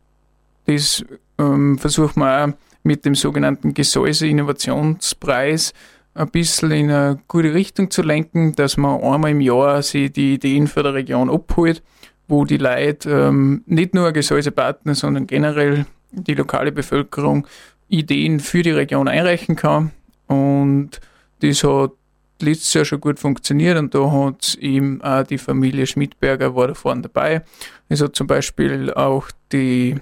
das 0.67 1.05
ähm, 1.39 1.79
versucht 1.79 2.17
man 2.17 2.51
auch 2.51 2.57
mit 2.83 3.05
dem 3.05 3.15
sogenannten 3.15 3.73
Gesäuse-Innovationspreis 3.73 5.73
ein 6.15 6.31
bisschen 6.31 6.73
in 6.73 6.91
eine 6.91 7.21
gute 7.29 7.55
Richtung 7.55 7.93
zu 7.93 8.03
lenken, 8.03 8.57
dass 8.57 8.77
man 8.77 9.01
einmal 9.01 9.31
im 9.31 9.41
Jahr 9.41 9.81
sich 9.83 10.13
die 10.13 10.35
Ideen 10.35 10.67
für 10.67 10.83
die 10.83 10.89
Region 10.89 11.31
abholt, 11.31 11.85
wo 12.29 12.45
die 12.45 12.59
Leute 12.59 13.11
ähm, 13.11 13.63
nicht 13.67 13.95
nur 13.95 14.13
Gesäusepartner, 14.13 14.95
sondern 14.95 15.27
generell 15.27 15.87
die 16.13 16.35
lokale 16.35 16.73
Bevölkerung 16.73 17.47
Ideen 17.89 18.39
für 18.41 18.63
die 18.63 18.71
Region 18.71 19.09
einreichen 19.09 19.57
kann. 19.57 19.93
Und 20.27 21.01
das 21.41 21.65
hat 21.65 21.93
letztes 22.41 22.75
Jahr 22.75 22.85
schon 22.85 23.01
gut 23.01 23.19
funktioniert 23.19 23.79
und 23.79 23.95
da 23.95 24.11
hat 24.11 24.57
eben 24.61 25.03
auch 25.03 25.25
die 25.25 25.39
Familie 25.39 25.87
Schmidberger 25.87 26.55
war 26.55 26.69
da 26.69 26.75
vorne 26.75 27.03
dabei. 27.03 27.43
Es 27.89 28.01
hat 28.03 28.15
zum 28.15 28.27
Beispiel 28.27 28.93
auch 28.93 29.29
die 29.53 29.97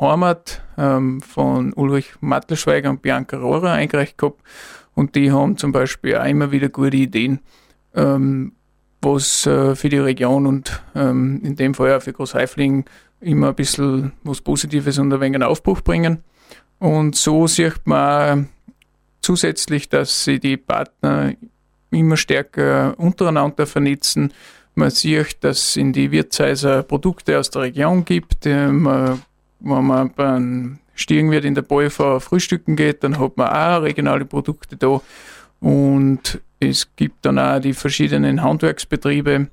Heimat 0.00 0.62
ähm, 0.78 1.20
von 1.20 1.72
Ulrich 1.72 2.14
Mattelschweiger 2.20 2.90
und 2.90 3.02
Bianca 3.02 3.36
Rohrer 3.36 3.72
eingereicht 3.72 4.18
gehabt 4.18 4.40
und 4.94 5.14
die 5.14 5.32
haben 5.32 5.56
zum 5.56 5.72
Beispiel 5.72 6.16
auch 6.16 6.26
immer 6.26 6.52
wieder 6.52 6.68
gute 6.68 6.96
Ideen, 6.96 7.40
ähm, 7.94 8.52
was 9.02 9.46
äh, 9.46 9.74
für 9.74 9.88
die 9.88 9.98
Region 9.98 10.46
und 10.46 10.82
ähm, 10.94 11.40
in 11.44 11.56
dem 11.56 11.74
Fall 11.74 11.94
auch 11.94 12.02
für 12.02 12.12
Großheifling 12.12 12.84
immer 13.20 13.48
ein 13.48 13.54
bisschen 13.54 14.12
was 14.24 14.40
Positives 14.40 14.98
und 14.98 15.12
ein 15.12 15.20
wenig 15.20 15.36
einen 15.36 15.48
Aufbruch 15.48 15.80
bringen. 15.80 16.22
Und 16.78 17.14
so 17.14 17.46
sieht 17.46 17.80
man 17.84 18.48
zusätzlich, 19.20 19.88
dass 19.88 20.24
sie 20.24 20.40
die 20.40 20.56
Partner 20.56 21.34
immer 21.90 22.16
stärker 22.16 22.98
untereinander 22.98 23.66
vernetzen. 23.66 24.32
Man 24.74 24.90
sieht, 24.90 25.44
dass 25.44 25.58
es 25.58 25.76
in 25.76 25.92
die 25.92 26.10
Wirtshäuser 26.10 26.82
Produkte 26.82 27.38
aus 27.38 27.50
der 27.50 27.62
Region 27.62 28.04
gibt. 28.04 28.46
Man 28.46 29.22
wenn 29.64 29.84
man 29.86 30.12
beim 30.12 30.78
Stirnwirt 30.94 31.44
in 31.44 31.54
der 31.54 31.62
Bäufer 31.62 32.20
frühstücken 32.20 32.76
geht, 32.76 33.04
dann 33.04 33.18
hat 33.18 33.36
man 33.36 33.48
auch 33.48 33.82
regionale 33.82 34.24
Produkte 34.24 34.76
da. 34.76 35.00
Und 35.60 36.40
es 36.62 36.94
gibt 36.96 37.26
dann 37.26 37.38
auch 37.38 37.60
die 37.60 37.74
verschiedenen 37.74 38.42
Handwerksbetriebe 38.42 39.48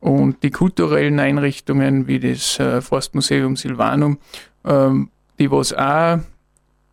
und 0.00 0.42
die 0.42 0.50
kulturellen 0.50 1.20
Einrichtungen 1.20 2.06
wie 2.06 2.20
das 2.20 2.58
äh, 2.58 2.80
Forstmuseum 2.80 3.56
Silvanum, 3.56 4.18
ähm, 4.64 5.10
die 5.38 5.50
was 5.50 5.72
auch 5.72 6.18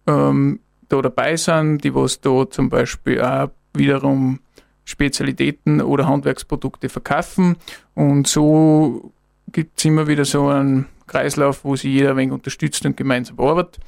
ähm, 0.07 0.59
da 0.89 1.01
dabei 1.01 1.35
sind, 1.35 1.83
die 1.83 1.93
was 1.93 2.21
da 2.21 2.49
zum 2.49 2.69
Beispiel 2.69 3.21
auch 3.21 3.49
wiederum 3.73 4.39
Spezialitäten 4.83 5.81
oder 5.81 6.07
Handwerksprodukte 6.07 6.89
verkaufen. 6.89 7.55
Und 7.95 8.27
so 8.27 9.11
gibt 9.51 9.79
es 9.79 9.85
immer 9.85 10.07
wieder 10.07 10.25
so 10.25 10.47
einen 10.47 10.87
Kreislauf, 11.07 11.63
wo 11.63 11.75
sich 11.75 11.91
jeder 11.91 12.11
ein 12.11 12.17
wenig 12.17 12.33
unterstützt 12.33 12.85
und 12.85 12.97
gemeinsam 12.97 13.39
arbeitet. 13.39 13.79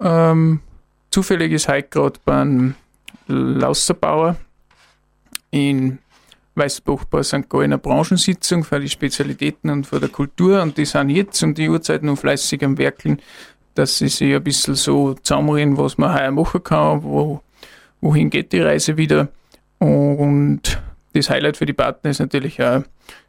Ähm, 0.00 0.60
zufällig 1.10 1.52
ist 1.52 1.68
heute 1.68 1.88
gerade 1.88 2.20
beim 2.24 2.74
Lausserbauer 3.26 4.36
in 5.50 5.98
Weißbuch 6.54 7.04
bei 7.04 7.22
St. 7.22 7.48
Gallen 7.48 7.72
eine 7.72 7.78
Branchensitzung 7.78 8.64
für 8.64 8.80
die 8.80 8.88
Spezialitäten 8.88 9.70
und 9.70 9.86
für 9.86 10.00
die 10.00 10.08
Kultur 10.08 10.62
und 10.62 10.76
die 10.76 10.84
sind 10.84 11.10
jetzt 11.10 11.42
um 11.42 11.54
die 11.54 11.68
Uhrzeit 11.68 12.02
noch 12.02 12.18
fleißig 12.18 12.64
am 12.64 12.76
Werkeln, 12.78 13.20
dass 13.74 13.98
sie 13.98 14.08
sich 14.08 14.34
ein 14.34 14.42
bisschen 14.42 14.74
so 14.74 15.14
zusammenreden, 15.14 15.78
was 15.78 15.96
man 15.96 16.14
heuer 16.14 16.30
machen 16.30 16.62
kann, 16.62 17.02
wo, 17.02 17.40
wohin 18.00 18.30
geht 18.30 18.52
die 18.52 18.60
Reise 18.60 18.96
wieder. 18.96 19.28
Und 19.78 20.80
das 21.14 21.30
Highlight 21.30 21.56
für 21.56 21.66
die 21.66 21.72
Partner 21.72 22.10
ist 22.10 22.20
natürlich 22.20 22.62
auch 22.62 22.82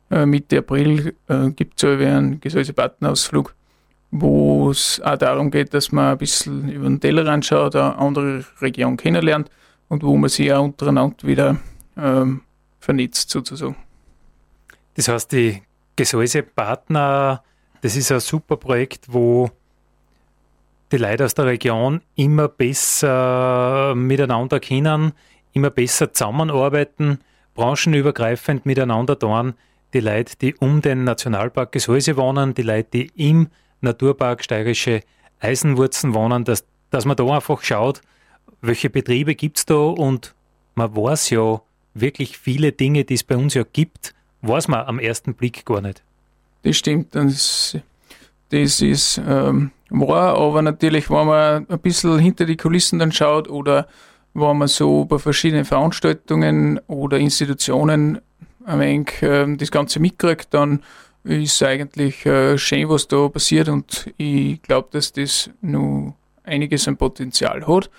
äh, 0.09 0.25
Mitte 0.25 0.57
April 0.57 1.15
äh, 1.27 1.49
gibt 1.51 1.81
es 1.81 1.89
einen 1.89 2.41
Gesäusepartnerausflug, 2.41 3.55
wo 4.11 4.71
es 4.71 5.01
auch 5.03 5.17
darum 5.17 5.51
geht, 5.51 5.73
dass 5.73 5.91
man 5.91 6.11
ein 6.11 6.17
bisschen 6.17 6.69
über 6.69 6.85
den 6.85 6.99
Tellerrand 6.99 7.45
schaut, 7.45 7.75
eine 7.75 7.95
andere 7.97 8.43
Region 8.59 8.97
kennenlernt 8.97 9.49
und 9.87 10.03
wo 10.03 10.17
man 10.17 10.29
sich 10.29 10.51
auch 10.51 10.63
untereinander 10.63 11.15
wieder 11.23 11.57
ähm, 11.97 12.41
vernetzt 12.79 13.29
sozusagen. 13.29 13.75
Das 14.95 15.07
heißt, 15.07 15.31
die 15.31 15.61
Gesäusepartner, 15.95 17.43
das 17.81 17.95
ist 17.95 18.11
ein 18.11 18.19
super 18.19 18.57
Projekt, 18.57 19.05
wo 19.09 19.49
die 20.91 20.97
Leute 20.97 21.25
aus 21.25 21.33
der 21.33 21.45
Region 21.45 22.01
immer 22.15 22.47
besser 22.47 23.93
miteinander 23.95 24.59
kennen, 24.59 25.13
immer 25.53 25.69
besser 25.69 26.13
zusammenarbeiten, 26.13 27.19
branchenübergreifend 27.53 28.65
miteinander 28.65 29.17
tun 29.17 29.53
die 29.93 29.99
Leute, 29.99 30.35
die 30.37 30.55
um 30.55 30.81
den 30.81 31.03
Nationalpark 31.03 31.71
Gesäuse 31.71 32.17
wohnen, 32.17 32.53
die 32.53 32.61
Leute, 32.61 32.89
die 32.91 33.11
im 33.15 33.49
Naturpark 33.81 34.43
Steirische 34.43 35.01
Eisenwurzen 35.39 36.13
wohnen, 36.13 36.43
dass, 36.43 36.65
dass 36.89 37.05
man 37.05 37.17
da 37.17 37.25
einfach 37.25 37.63
schaut, 37.63 38.01
welche 38.61 38.89
Betriebe 38.89 39.35
gibt 39.35 39.57
es 39.57 39.65
da 39.65 39.75
und 39.75 40.35
man 40.75 40.95
weiß 40.95 41.31
ja, 41.31 41.61
wirklich 41.93 42.37
viele 42.37 42.71
Dinge, 42.71 43.03
die 43.03 43.15
es 43.15 43.23
bei 43.23 43.35
uns 43.35 43.53
ja 43.53 43.63
gibt, 43.71 44.13
weiß 44.41 44.67
man 44.67 44.85
am 44.85 44.99
ersten 44.99 45.33
Blick 45.33 45.65
gar 45.65 45.81
nicht. 45.81 46.03
Das 46.63 46.77
stimmt, 46.77 47.15
das, 47.15 47.77
das 48.49 48.81
ist 48.81 49.21
ähm, 49.27 49.71
wahr, 49.89 50.35
aber 50.35 50.61
natürlich, 50.61 51.09
wenn 51.09 51.27
man 51.27 51.67
ein 51.67 51.79
bisschen 51.79 52.19
hinter 52.19 52.45
die 52.45 52.57
Kulissen 52.57 52.99
dann 52.99 53.11
schaut 53.11 53.49
oder 53.49 53.87
wenn 54.33 54.57
man 54.57 54.67
so 54.67 55.05
bei 55.05 55.17
verschiedenen 55.17 55.65
Veranstaltungen 55.65 56.79
oder 56.87 57.17
Institutionen 57.17 58.19
ein 58.65 58.79
wenig 58.79 59.21
äh, 59.21 59.55
das 59.57 59.71
Ganze 59.71 59.99
mitkriegt, 59.99 60.53
dann 60.53 60.83
ist 61.23 61.61
eigentlich 61.61 62.25
äh, 62.25 62.57
schön, 62.57 62.89
was 62.89 63.07
da 63.07 63.27
passiert 63.27 63.69
und 63.69 64.09
ich 64.17 64.61
glaube, 64.61 64.89
dass 64.91 65.13
das 65.13 65.49
noch 65.61 66.15
einiges 66.43 66.87
an 66.87 66.97
Potenzial 66.97 67.67
hat. 67.67 67.89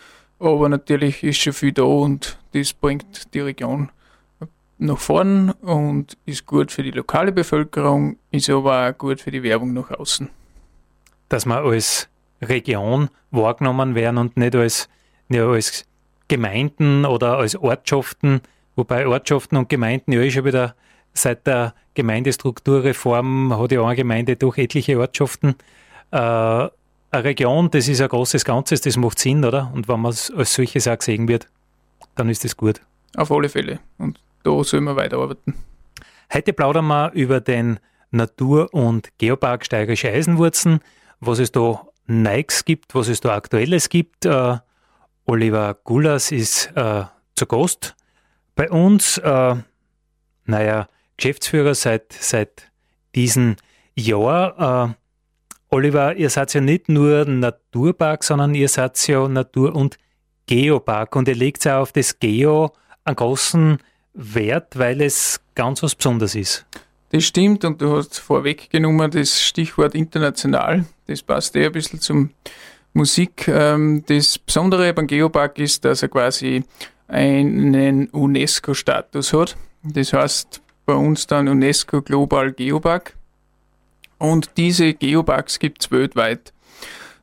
Aber 0.42 0.68
natürlich 0.68 1.22
ist 1.22 1.38
schon 1.38 1.52
viel 1.52 1.70
da 1.70 1.84
und 1.84 2.36
das 2.52 2.72
bringt 2.72 3.32
die 3.32 3.40
Region 3.40 3.90
nach 4.78 4.98
vorn 4.98 5.50
und 5.50 6.18
ist 6.26 6.46
gut 6.46 6.72
für 6.72 6.82
die 6.82 6.90
lokale 6.90 7.30
Bevölkerung, 7.30 8.16
ist 8.32 8.50
aber 8.50 8.88
auch 8.88 8.98
gut 8.98 9.20
für 9.20 9.30
die 9.30 9.44
Werbung 9.44 9.72
nach 9.72 9.92
außen. 9.92 10.28
Dass 11.28 11.46
wir 11.46 11.58
als 11.58 12.08
Region 12.42 13.08
wahrgenommen 13.30 13.94
werden 13.94 14.18
und 14.18 14.36
nicht 14.36 14.56
als, 14.56 14.88
nicht 15.28 15.42
als 15.42 15.86
Gemeinden 16.26 17.04
oder 17.04 17.38
als 17.38 17.54
Ortschaften, 17.54 18.40
wobei 18.74 19.06
Ortschaften 19.06 19.56
und 19.56 19.68
Gemeinden 19.68 20.10
ja 20.10 20.28
schon 20.28 20.44
wieder 20.44 20.74
seit 21.14 21.46
der 21.46 21.72
Gemeindestrukturreform 21.94 23.56
hat 23.56 23.70
ja 23.70 23.84
eine 23.84 23.94
Gemeinde 23.94 24.34
durch 24.34 24.58
etliche 24.58 24.98
Ortschaften. 24.98 25.54
Äh, 26.10 26.68
eine 27.12 27.24
Region, 27.24 27.70
das 27.70 27.88
ist 27.88 28.00
ein 28.00 28.08
großes 28.08 28.44
Ganzes, 28.44 28.80
das 28.80 28.96
macht 28.96 29.18
Sinn, 29.18 29.44
oder? 29.44 29.70
Und 29.74 29.86
wenn 29.86 30.00
man 30.00 30.10
es 30.12 30.30
als 30.30 30.54
solches 30.54 30.88
auch 30.88 30.98
gesehen 30.98 31.28
wird, 31.28 31.46
dann 32.14 32.28
ist 32.28 32.44
das 32.44 32.56
gut. 32.56 32.80
Auf 33.16 33.30
alle 33.30 33.48
Fälle. 33.48 33.80
Und 33.98 34.18
da 34.42 34.64
sollen 34.64 34.84
wir 34.84 34.96
weiterarbeiten. 34.96 35.54
Heute 36.32 36.52
plaudern 36.54 36.86
wir 36.86 37.12
über 37.12 37.40
den 37.40 37.78
Natur- 38.10 38.72
und 38.72 39.10
Geopark 39.18 39.64
Steirische 39.64 40.10
Eisenwurzen, 40.10 40.80
was 41.20 41.38
es 41.38 41.52
da 41.52 41.86
Neues 42.06 42.64
gibt, 42.64 42.94
was 42.94 43.08
es 43.08 43.20
da 43.20 43.36
Aktuelles 43.36 43.90
gibt. 43.90 44.24
Äh, 44.24 44.56
Oliver 45.26 45.76
Gulas 45.84 46.32
ist 46.32 46.72
äh, 46.74 47.04
zu 47.34 47.46
Gast 47.46 47.94
bei 48.54 48.70
uns. 48.70 49.18
Äh, 49.18 49.56
naja, 50.46 50.88
Geschäftsführer 51.16 51.74
seit, 51.74 52.12
seit 52.12 52.70
diesem 53.14 53.56
Jahr. 53.94 54.96
Oliver, 55.72 56.14
ihr 56.16 56.28
seid 56.28 56.52
ja 56.52 56.60
nicht 56.60 56.90
nur 56.90 57.24
Naturpark, 57.24 58.24
sondern 58.24 58.54
ihr 58.54 58.68
seid 58.68 59.08
ja 59.08 59.26
Natur- 59.26 59.74
und 59.74 59.96
Geopark 60.44 61.16
und 61.16 61.28
ihr 61.28 61.34
legt 61.34 61.64
ja 61.64 61.80
auf 61.80 61.92
das 61.92 62.18
Geo 62.18 62.72
einen 63.04 63.16
großen 63.16 63.78
Wert, 64.12 64.78
weil 64.78 65.00
es 65.00 65.40
ganz 65.54 65.82
was 65.82 65.94
Besonderes 65.94 66.34
ist. 66.34 66.66
Das 67.08 67.24
stimmt 67.24 67.64
und 67.64 67.80
du 67.80 67.96
hast 67.96 68.18
vorweggenommen 68.18 69.10
das 69.10 69.40
Stichwort 69.40 69.94
international. 69.94 70.84
Das 71.06 71.22
passt 71.22 71.56
eher 71.56 71.68
ein 71.68 71.72
bisschen 71.72 72.02
zum 72.02 72.34
Musik. 72.92 73.48
Ähm, 73.48 74.04
das 74.06 74.38
Besondere 74.38 74.92
beim 74.92 75.06
Geopark 75.06 75.58
ist, 75.58 75.86
dass 75.86 76.02
er 76.02 76.10
quasi 76.10 76.64
einen 77.08 78.10
UNESCO-Status 78.10 79.32
hat. 79.32 79.56
Das 79.84 80.12
heißt, 80.12 80.60
bei 80.84 80.94
uns 80.94 81.26
dann 81.26 81.48
UNESCO 81.48 82.02
Global 82.02 82.52
Geopark. 82.52 83.16
Und 84.22 84.50
diese 84.56 84.94
Geoparks 84.94 85.58
gibt 85.58 85.82
es 85.82 85.90
weltweit. 85.90 86.52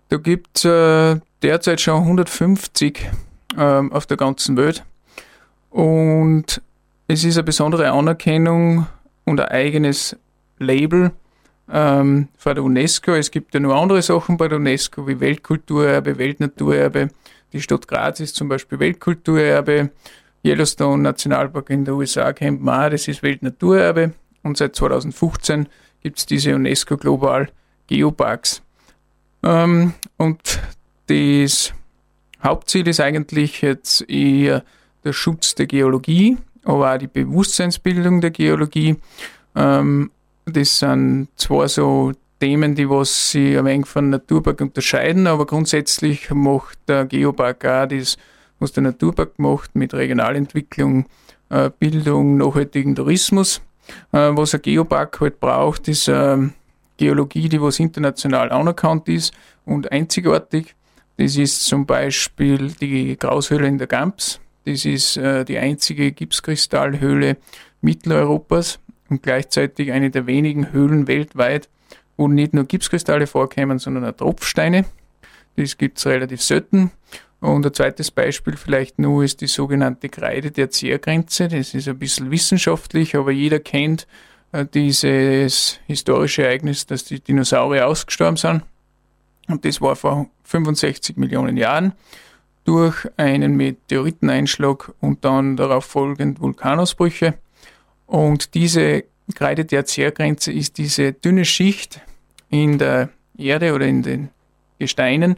Da 0.09 0.17
gibt 0.17 0.57
es 0.57 0.65
äh, 0.65 1.21
derzeit 1.41 1.79
schon 1.79 2.01
150 2.01 3.09
äh, 3.55 3.61
auf 3.61 4.05
der 4.05 4.17
ganzen 4.17 4.57
Welt. 4.57 4.83
Und 5.69 6.61
es 7.07 7.23
ist 7.23 7.37
eine 7.37 7.45
besondere 7.45 7.89
Anerkennung 7.89 8.85
und 9.23 9.39
ein 9.39 9.47
eigenes 9.47 10.17
Label 10.57 11.11
ähm, 11.71 12.27
von 12.35 12.55
der 12.55 12.65
UNESCO. 12.65 13.13
Es 13.13 13.31
gibt 13.31 13.53
ja 13.53 13.61
noch 13.61 13.81
andere 13.81 14.01
Sachen 14.01 14.35
bei 14.35 14.49
der 14.49 14.57
UNESCO 14.57 15.07
wie 15.07 15.21
Weltkulturerbe, 15.21 16.17
Weltnaturerbe. 16.17 17.11
Die 17.53 17.61
Stadt 17.61 17.87
Graz 17.87 18.19
ist 18.19 18.35
zum 18.35 18.49
Beispiel 18.49 18.77
Weltkulturerbe. 18.77 19.91
Yellowstone 20.45 21.01
Nationalpark 21.01 21.69
in 21.69 21.85
den 21.85 21.93
USA 21.93 22.33
kennt 22.33 22.61
man 22.61 22.87
auch, 22.87 22.89
das 22.89 23.07
ist 23.07 23.23
Weltnaturerbe. 23.23 24.11
Und 24.43 24.57
seit 24.57 24.75
2015 24.75 25.69
gibt 26.01 26.19
es 26.19 26.25
diese 26.25 26.55
UNESCO 26.55 26.97
Global 26.97 27.49
Geoparks. 27.87 28.61
Ähm, 29.43 29.93
und 30.17 30.59
das 31.07 31.73
Hauptziel 32.43 32.87
ist 32.87 32.99
eigentlich 32.99 33.61
jetzt 33.61 34.09
eher 34.09 34.63
der 35.03 35.13
Schutz 35.13 35.55
der 35.55 35.65
Geologie, 35.65 36.37
aber 36.63 36.93
auch 36.93 36.97
die 36.97 37.07
Bewusstseinsbildung 37.07 38.21
der 38.21 38.31
Geologie. 38.31 38.97
Ähm, 39.55 40.11
das 40.45 40.79
sind 40.79 41.29
zwar 41.35 41.67
so 41.67 42.11
Themen, 42.39 42.75
die 42.75 42.89
was 42.89 43.31
sie 43.31 43.57
ein 43.57 43.65
wenig 43.65 43.87
von 43.87 44.09
Naturpark 44.09 44.61
unterscheiden, 44.61 45.27
aber 45.27 45.45
grundsätzlich 45.45 46.29
macht 46.31 46.77
der 46.87 47.05
Geopark 47.05 47.65
auch 47.65 47.87
das 47.87 48.17
was 48.59 48.73
der 48.73 48.83
Naturpark 48.83 49.39
macht 49.39 49.75
mit 49.75 49.93
Regionalentwicklung, 49.93 51.05
äh, 51.49 51.71
Bildung, 51.79 52.37
nachhaltigen 52.37 52.95
Tourismus. 52.95 53.61
Äh, 54.11 54.31
was 54.31 54.53
ein 54.53 54.61
Geopark 54.61 55.19
halt 55.19 55.39
braucht, 55.39 55.87
ist 55.87 56.07
äh, 56.07 56.37
Geologie, 56.97 57.49
die 57.49 57.61
was 57.61 57.79
international 57.79 58.51
anerkannt 58.51 59.07
ist 59.07 59.33
und 59.65 59.91
einzigartig. 59.91 60.75
Das 61.17 61.35
ist 61.35 61.65
zum 61.65 61.85
Beispiel 61.85 62.71
die 62.71 63.17
Graushöhle 63.17 63.67
in 63.67 63.77
der 63.77 63.87
Gamps. 63.87 64.39
Das 64.65 64.85
ist 64.85 65.17
äh, 65.17 65.43
die 65.45 65.57
einzige 65.57 66.11
Gipskristallhöhle 66.11 67.37
Mitteleuropas 67.81 68.79
und 69.09 69.23
gleichzeitig 69.23 69.91
eine 69.91 70.11
der 70.11 70.27
wenigen 70.27 70.71
Höhlen 70.71 71.07
weltweit, 71.07 71.69
wo 72.17 72.27
nicht 72.27 72.53
nur 72.53 72.65
Gipskristalle 72.65 73.27
vorkommen, 73.27 73.79
sondern 73.79 74.05
auch 74.05 74.15
Tropfsteine. 74.15 74.85
Das 75.55 75.77
gibt 75.77 75.97
es 75.97 76.05
relativ 76.05 76.41
selten. 76.41 76.91
Und 77.41 77.65
ein 77.65 77.73
zweites 77.73 78.11
Beispiel 78.11 78.57
vielleicht 78.57 78.99
nur 78.99 79.23
ist 79.23 79.41
die 79.41 79.47
sogenannte 79.47 80.09
Kreide 80.09 80.51
der 80.51 80.69
Zehrgrenze. 80.69 81.47
Das 81.47 81.73
ist 81.73 81.87
ein 81.87 81.97
bisschen 81.97 82.31
wissenschaftlich, 82.31 83.15
aber 83.15 83.31
jeder 83.31 83.59
kennt 83.59 84.07
äh, 84.51 84.65
dieses 84.65 85.79
historische 85.87 86.43
Ereignis, 86.43 86.85
dass 86.85 87.05
die 87.05 87.21
Dinosaurier 87.21 87.87
ausgestorben 87.87 88.37
sind. 88.37 88.63
Und 89.47 89.63
das 89.65 89.81
war 89.81 89.95
vor 89.95 90.29
65 90.43 91.17
Millionen 91.17 91.55
Jahren 91.57 91.93
durch 92.65 93.07
einen 93.17 93.55
Meteoriteneinschlag 93.55 94.93
und 94.99 95.23
dann 95.25 95.57
darauf 95.57 95.85
folgend 95.85 96.39
Vulkanausbrüche. 96.39 97.35
Und 98.05 98.53
diese 98.53 99.05
Kreide 99.33 99.65
der 99.65 99.85
Zehrgrenze 99.85 100.51
ist 100.51 100.77
diese 100.77 101.13
dünne 101.13 101.45
Schicht 101.45 102.01
in 102.49 102.77
der 102.77 103.09
Erde 103.37 103.73
oder 103.73 103.85
in 103.85 104.03
den 104.03 104.29
Gesteinen, 104.77 105.37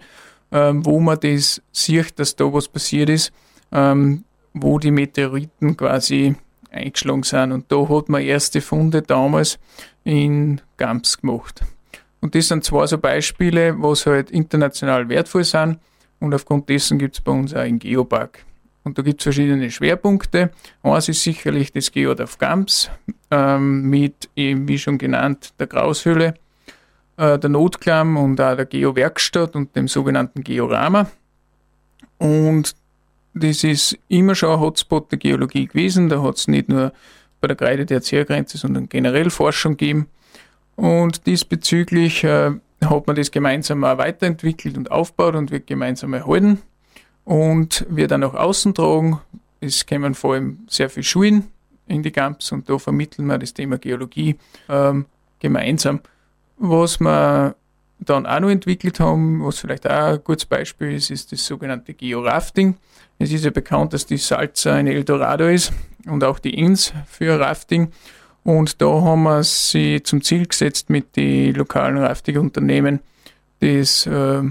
ähm, 0.52 0.86
wo 0.86 1.00
man 1.00 1.20
das 1.20 1.62
sieht, 1.72 2.20
dass 2.20 2.36
da 2.36 2.52
was 2.52 2.68
passiert 2.68 3.10
ist, 3.10 3.32
ähm, 3.72 4.24
wo 4.54 4.80
die 4.80 4.92
Meteoriten 4.92 5.78
quasi 5.78 6.36
eingeschlagen 6.72 7.24
sind. 7.24 7.52
Und 7.52 7.72
da 7.72 7.88
hat 7.88 8.10
man 8.10 8.22
erste 8.22 8.62
Funde 8.62 9.02
damals 9.02 9.60
in 10.04 10.62
Gamps 10.78 11.20
gemacht. 11.20 11.62
Und 12.22 12.36
das 12.36 12.48
sind 12.48 12.64
zwei 12.64 12.86
so 12.86 12.98
Beispiele, 12.98 13.76
was 13.82 14.06
halt 14.06 14.32
international 14.32 15.10
wertvoll 15.10 15.44
sind. 15.44 15.80
Und 16.20 16.34
aufgrund 16.34 16.70
dessen 16.70 17.00
gibt 17.00 17.16
es 17.16 17.22
bei 17.22 17.32
uns 17.32 17.54
auch 17.54 17.60
einen 17.60 17.80
Geopark. 17.80 18.46
Und 18.84 18.98
da 18.98 19.02
gibt 19.02 19.22
es 19.22 19.24
verschiedene 19.24 19.70
Schwerpunkte. 19.70 20.52
Eins 20.84 21.10
ist 21.10 21.24
sicherlich 21.24 21.72
das 21.72 21.92
Geodorf 21.92 22.38
Gamps 22.38 22.90
ähm, 23.30 23.90
mit, 23.90 24.30
eben 24.36 24.68
wie 24.68 24.78
schon 24.78 24.98
genannt, 24.98 25.54
der 25.60 25.68
Graushöhle 25.68 26.36
äh, 27.18 27.38
der 27.38 27.50
Notklamm 27.50 28.18
und 28.18 28.40
auch 28.42 28.56
der 28.56 28.66
Geo-Werkstatt 28.66 29.56
und 29.56 29.76
dem 29.76 29.88
sogenannten 29.88 30.44
Georama. 30.44 31.10
Und 32.18 32.76
das 33.34 33.64
ist 33.64 33.98
immer 34.08 34.36
schon 34.36 34.52
ein 34.52 34.60
Hotspot 34.60 35.12
der 35.12 35.20
Geologie 35.20 35.68
gewesen. 35.68 36.10
Da 36.10 36.22
hat 36.22 36.38
es 36.38 36.48
nicht 36.48 36.70
nur 36.70 36.92
bei 37.40 37.48
der 37.48 37.56
Kreide 37.56 37.86
der 37.86 38.02
Ziergrenze, 38.02 38.58
sondern 38.58 38.90
generell 38.90 39.30
Forschung 39.30 39.78
gegeben. 39.78 40.08
Und 40.76 41.26
diesbezüglich 41.26 42.24
äh, 42.24 42.52
hat 42.84 43.08
man 43.08 43.16
das 43.16 43.32
gemeinsam 43.32 43.84
auch 43.84 43.98
weiterentwickelt 43.98 44.78
und 44.78 44.92
aufgebaut 44.92 45.36
und 45.36 45.52
wird 45.52 45.68
gemeinsam 45.68 46.14
erhalten 46.14 46.62
und 47.24 47.86
wird 47.90 48.12
dann 48.12 48.24
auch 48.24 48.34
außen 48.34 48.74
tragen. 48.74 49.20
Es 49.60 49.86
kommen 49.86 50.16
vor 50.16 50.34
allem 50.34 50.60
sehr 50.68 50.90
viele 50.90 51.04
Schulen 51.04 51.48
in 51.88 52.04
die 52.04 52.12
Camps 52.12 52.52
und 52.52 52.70
da 52.70 52.78
vermitteln 52.78 53.28
wir 53.28 53.38
das 53.38 53.54
Thema 53.54 53.78
Geologie 53.78 54.38
ähm, 54.70 55.06
gemeinsam. 55.40 56.00
Was 56.64 57.00
wir 57.00 57.56
dann 57.98 58.28
auch 58.28 58.40
noch 58.40 58.50
entwickelt 58.52 59.00
haben, 59.00 59.44
was 59.44 59.58
vielleicht 59.58 59.90
auch 59.90 60.14
ein 60.14 60.24
gutes 60.24 60.46
Beispiel 60.46 60.94
ist, 60.94 61.10
ist 61.10 61.32
das 61.32 61.44
sogenannte 61.44 61.96
Georafting. 61.96 62.78
Es 63.18 63.32
ist 63.32 63.46
ja 63.46 63.50
bekannt, 63.50 63.94
dass 63.94 64.06
die 64.06 64.18
Salza 64.18 64.76
ein 64.76 64.86
Eldorado 64.86 65.48
ist 65.48 65.74
und 66.06 66.24
auch 66.24 66.38
die 66.38 66.54
Inns 66.54 66.94
für 67.08 67.40
Rafting. 67.40 67.92
Und 68.44 68.80
da 68.80 68.86
haben 68.86 69.24
wir 69.24 69.44
sie 69.44 70.04
zum 70.04 70.22
Ziel 70.22 70.46
gesetzt, 70.46 70.92
mit 70.92 71.16
den 71.16 71.56
lokalen 71.56 71.98
Rafting-Unternehmen 71.98 73.00
das 73.60 74.06
äh, 74.06 74.44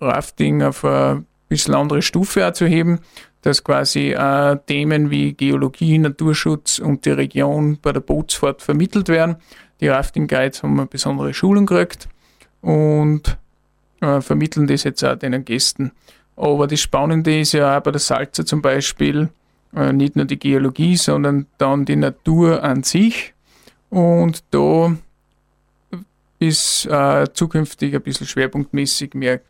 Rafting 0.00 0.62
auf 0.62 0.84
eine 0.84 1.24
bisschen 1.48 1.74
andere 1.74 2.00
Stufe 2.00 2.52
zu 2.52 2.66
heben. 2.66 3.00
Dass 3.46 3.62
quasi 3.62 4.10
äh, 4.10 4.58
Themen 4.66 5.08
wie 5.08 5.32
Geologie, 5.32 5.98
Naturschutz 5.98 6.80
und 6.80 7.04
die 7.04 7.10
Region 7.10 7.78
bei 7.80 7.92
der 7.92 8.00
Bootsfahrt 8.00 8.60
vermittelt 8.60 9.08
werden. 9.08 9.36
Die 9.80 9.86
Rafting 9.86 10.26
Guides 10.26 10.64
haben 10.64 10.76
eine 10.80 10.88
besondere 10.88 11.32
Schulung 11.32 11.64
gekriegt 11.64 12.08
und 12.60 13.38
äh, 14.00 14.20
vermitteln 14.20 14.66
das 14.66 14.82
jetzt 14.82 15.04
auch 15.04 15.14
den 15.14 15.44
Gästen. 15.44 15.92
Aber 16.34 16.66
das 16.66 16.80
Spannende 16.80 17.38
ist 17.38 17.52
ja 17.52 17.78
auch 17.78 17.82
bei 17.84 17.92
der 17.92 18.00
Salze 18.00 18.44
zum 18.44 18.62
Beispiel 18.62 19.28
äh, 19.76 19.92
nicht 19.92 20.16
nur 20.16 20.24
die 20.24 20.40
Geologie, 20.40 20.96
sondern 20.96 21.46
dann 21.56 21.84
die 21.84 21.94
Natur 21.94 22.64
an 22.64 22.82
sich. 22.82 23.32
Und 23.90 24.42
da 24.50 24.96
ist 26.40 26.86
äh, 26.86 27.28
zukünftig 27.32 27.94
ein 27.94 28.02
bisschen 28.02 28.26
schwerpunktmäßig 28.26 29.14
mehr 29.14 29.40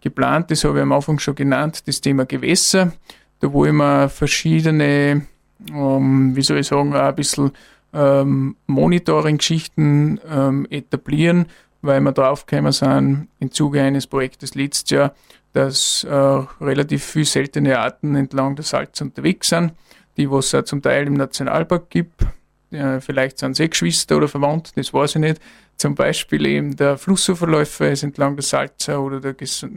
geplant. 0.00 0.52
Das 0.52 0.62
habe 0.62 0.78
ich 0.78 0.82
am 0.82 0.92
Anfang 0.92 1.18
schon 1.18 1.34
genannt, 1.34 1.88
das 1.88 2.00
Thema 2.00 2.26
Gewässer. 2.26 2.92
Da 3.40 3.52
wollen 3.52 3.76
wir 3.76 4.08
verschiedene, 4.08 5.26
ähm, 5.72 6.36
wie 6.36 6.42
soll 6.42 6.58
ich 6.58 6.66
sagen, 6.66 6.94
auch 6.94 7.00
ein 7.00 7.14
bisschen 7.14 7.52
ähm, 7.92 8.56
Monitoring-Geschichten 8.66 10.20
ähm, 10.30 10.66
etablieren, 10.70 11.46
weil 11.82 12.00
wir 12.00 12.12
draufgekommen 12.12 12.72
sind 12.72 13.28
im 13.40 13.50
Zuge 13.50 13.82
eines 13.82 14.06
Projektes 14.06 14.54
letztes 14.54 14.90
Jahr, 14.90 15.14
dass 15.52 16.04
äh, 16.04 16.14
relativ 16.14 17.04
viele 17.04 17.24
seltene 17.24 17.78
Arten 17.78 18.14
entlang 18.14 18.54
der 18.56 18.64
Salz 18.64 19.00
unterwegs 19.00 19.48
sind, 19.48 19.72
die 20.16 20.30
was 20.30 20.52
es 20.52 20.66
zum 20.66 20.82
Teil 20.82 21.06
im 21.06 21.14
Nationalpark 21.14 21.90
gibt. 21.90 22.26
Ja, 22.70 23.00
vielleicht 23.00 23.38
sind 23.38 23.56
sie 23.56 23.68
Geschwister 23.68 24.18
oder 24.18 24.28
verwandt, 24.28 24.76
das 24.76 24.94
weiß 24.94 25.16
ich 25.16 25.20
nicht. 25.20 25.40
Zum 25.76 25.94
Beispiel 25.94 26.46
eben 26.46 26.76
der 26.76 26.98
Flussuferläufer 26.98 27.90
ist 27.90 28.04
entlang 28.04 28.36
der 28.36 28.44
Salza 28.44 28.98
oder 28.98 29.18
der 29.18 29.34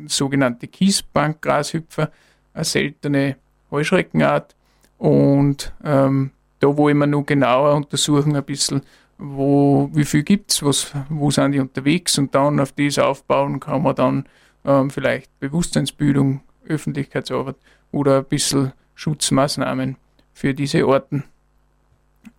sogenannte 0.07 0.67
Kiesbankgrashüpfer, 0.67 2.11
eine 2.53 2.65
seltene 2.65 3.37
Heuschreckenart. 3.73 4.55
Und 4.97 5.73
ähm, 5.83 6.31
da 6.59 6.77
wollen 6.77 6.97
wir 6.97 7.07
noch 7.07 7.25
genauer 7.25 7.75
untersuchen, 7.75 8.35
ein 8.37 8.43
bisschen, 8.43 8.83
wo, 9.17 9.89
wie 9.93 10.05
viel 10.05 10.23
gibt 10.23 10.51
es, 10.51 10.63
wo 11.09 11.29
sind 11.29 11.51
die 11.51 11.59
unterwegs 11.59 12.17
und 12.17 12.33
dann 12.33 12.59
auf 12.59 12.71
das 12.71 12.97
aufbauen 12.99 13.59
kann 13.59 13.83
man 13.83 13.95
dann 13.95 14.25
ähm, 14.63 14.89
vielleicht 14.89 15.37
Bewusstseinsbildung, 15.39 16.41
Öffentlichkeitsarbeit 16.67 17.57
oder 17.91 18.19
ein 18.19 18.25
bisschen 18.25 18.71
Schutzmaßnahmen 18.95 19.97
für 20.33 20.53
diese 20.53 20.87
Orten. 20.87 21.25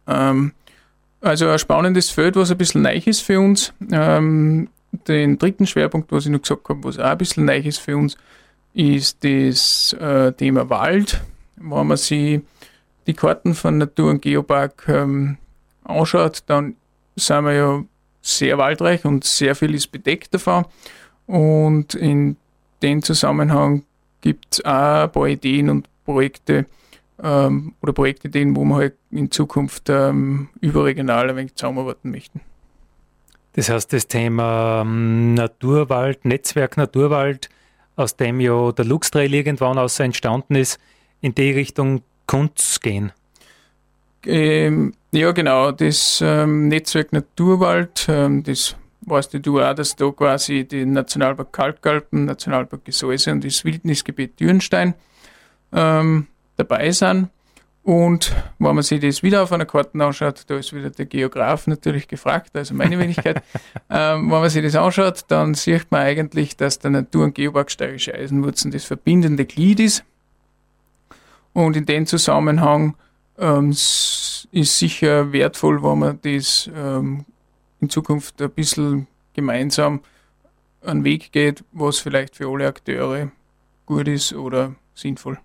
Ähm, 0.06 0.52
also 1.20 1.48
ein 1.48 1.58
spannendes 1.58 2.10
Feld, 2.10 2.36
was 2.36 2.50
ein 2.50 2.58
bisschen 2.58 2.82
neu 2.82 3.00
ist 3.04 3.20
für 3.20 3.40
uns. 3.40 3.72
Ähm, 3.92 4.68
den 5.08 5.38
dritten 5.38 5.66
Schwerpunkt, 5.66 6.12
was 6.12 6.26
ich 6.26 6.32
noch 6.32 6.42
gesagt 6.42 6.68
habe, 6.68 6.84
was 6.84 6.98
auch 6.98 7.04
ein 7.04 7.18
bisschen 7.18 7.44
neu 7.44 7.58
ist 7.58 7.78
für 7.78 7.96
uns, 7.96 8.16
ist 8.74 9.24
das 9.24 9.94
äh, 9.94 10.32
Thema 10.32 10.68
Wald. 10.68 11.22
Wenn 11.56 11.86
man 11.86 11.96
sich 11.96 12.40
die 13.06 13.14
Karten 13.14 13.54
von 13.54 13.78
Natur- 13.78 14.10
und 14.10 14.22
Geopark 14.22 14.84
ähm, 14.88 15.38
anschaut, 15.84 16.42
dann 16.46 16.76
sind 17.16 17.44
wir 17.44 17.52
ja 17.52 17.84
sehr 18.20 18.58
waldreich 18.58 19.04
und 19.04 19.24
sehr 19.24 19.54
viel 19.54 19.74
ist 19.74 19.92
bedeckt 19.92 20.34
davon. 20.34 20.64
Und 21.26 21.94
in 21.94 22.36
dem 22.82 23.02
Zusammenhang 23.02 23.84
gibt 24.20 24.46
es 24.54 24.64
auch 24.64 25.04
ein 25.04 25.12
paar 25.12 25.28
Ideen 25.28 25.70
und 25.70 25.88
Projekte 26.04 26.66
ähm, 27.22 27.74
oder 27.80 27.92
Projektideen, 27.92 28.56
wo 28.56 28.64
wir 28.64 28.76
halt 28.76 28.94
in 29.10 29.30
Zukunft 29.30 29.88
ähm, 29.88 30.48
überregional 30.60 31.30
ein 31.30 31.36
wenig 31.36 31.54
zusammenarbeiten 31.54 32.10
möchten. 32.10 32.40
Das 33.52 33.68
heißt, 33.68 33.92
das 33.92 34.08
Thema 34.08 34.82
ähm, 34.82 35.34
Naturwald, 35.34 36.24
Netzwerk 36.24 36.76
Naturwald, 36.76 37.48
aus 37.96 38.16
dem 38.16 38.40
ja 38.40 38.72
der 38.72 38.84
Lux-Trail 38.84 39.32
irgendwann 39.32 39.78
aus 39.78 40.00
entstanden 40.00 40.56
ist, 40.56 40.78
in 41.20 41.34
die 41.34 41.52
Richtung 41.52 42.02
Kunst 42.26 42.82
gehen. 42.82 43.12
Ähm, 44.26 44.94
ja, 45.12 45.32
genau. 45.32 45.72
Das 45.72 46.22
ähm, 46.24 46.68
Netzwerk 46.68 47.12
Naturwald, 47.12 48.06
ähm, 48.08 48.42
das 48.42 48.76
weißt 49.02 49.34
du 49.34 49.60
auch, 49.60 49.74
dass 49.74 49.96
da 49.96 50.10
quasi 50.10 50.64
die 50.64 50.86
Nationalpark 50.86 51.52
Kalkalpen, 51.52 52.24
Nationalpark 52.24 52.84
Gesäuse 52.84 53.32
und 53.32 53.44
das 53.44 53.64
Wildnisgebiet 53.64 54.40
Dürnstein 54.40 54.94
ähm, 55.72 56.26
dabei 56.56 56.90
sind. 56.90 57.28
Und 57.84 58.34
wenn 58.58 58.74
man 58.74 58.82
sich 58.82 58.98
das 59.00 59.22
wieder 59.22 59.42
auf 59.42 59.52
einer 59.52 59.66
Karte 59.66 60.02
anschaut, 60.02 60.44
da 60.46 60.56
ist 60.56 60.72
wieder 60.72 60.88
der 60.88 61.04
Geograf 61.04 61.66
natürlich 61.66 62.08
gefragt, 62.08 62.56
also 62.56 62.72
meine 62.74 62.98
Wenigkeit. 62.98 63.42
ähm, 63.90 64.30
wenn 64.30 64.40
man 64.40 64.48
sich 64.48 64.62
das 64.62 64.74
anschaut, 64.74 65.26
dann 65.28 65.52
sieht 65.52 65.90
man 65.90 66.00
eigentlich, 66.00 66.56
dass 66.56 66.78
der 66.78 66.92
Natur- 66.92 67.24
und 67.24 67.34
Geopark 67.34 67.70
Steirische 67.70 68.14
Eisenwurzen 68.14 68.70
das 68.70 68.84
verbindende 68.84 69.44
Glied 69.44 69.80
ist. 69.80 70.02
Und 71.52 71.76
in 71.76 71.84
dem 71.84 72.06
Zusammenhang 72.06 72.96
ähm, 73.38 73.70
ist 73.70 74.48
sicher 74.50 75.32
wertvoll, 75.32 75.82
wenn 75.82 75.98
man 75.98 76.18
das 76.22 76.70
ähm, 76.74 77.26
in 77.82 77.90
Zukunft 77.90 78.40
ein 78.40 78.50
bisschen 78.50 79.08
gemeinsam 79.34 80.00
einen 80.82 81.04
Weg 81.04 81.32
geht, 81.32 81.62
was 81.72 81.98
vielleicht 81.98 82.36
für 82.36 82.48
alle 82.48 82.66
Akteure 82.66 83.30
gut 83.84 84.08
ist 84.08 84.32
oder 84.32 84.74
sinnvoll. 84.94 85.38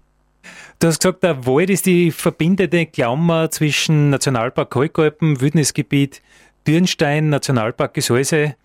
Du 0.80 0.88
hast 0.88 1.02
gesagt, 1.02 1.24
der 1.24 1.46
Wald 1.46 1.70
ist 1.70 1.86
die 1.86 2.12
verbindende 2.12 2.86
Klammer 2.86 3.52
zwischen 3.52 4.10
Nationalpark 4.10 4.70
Kalkalpen, 4.70 5.42
Wildnisgebiet 5.42 6.22
Dürnstein, 6.68 7.30
Nationalpark 7.30 7.94
Gesäuse, 7.94 8.56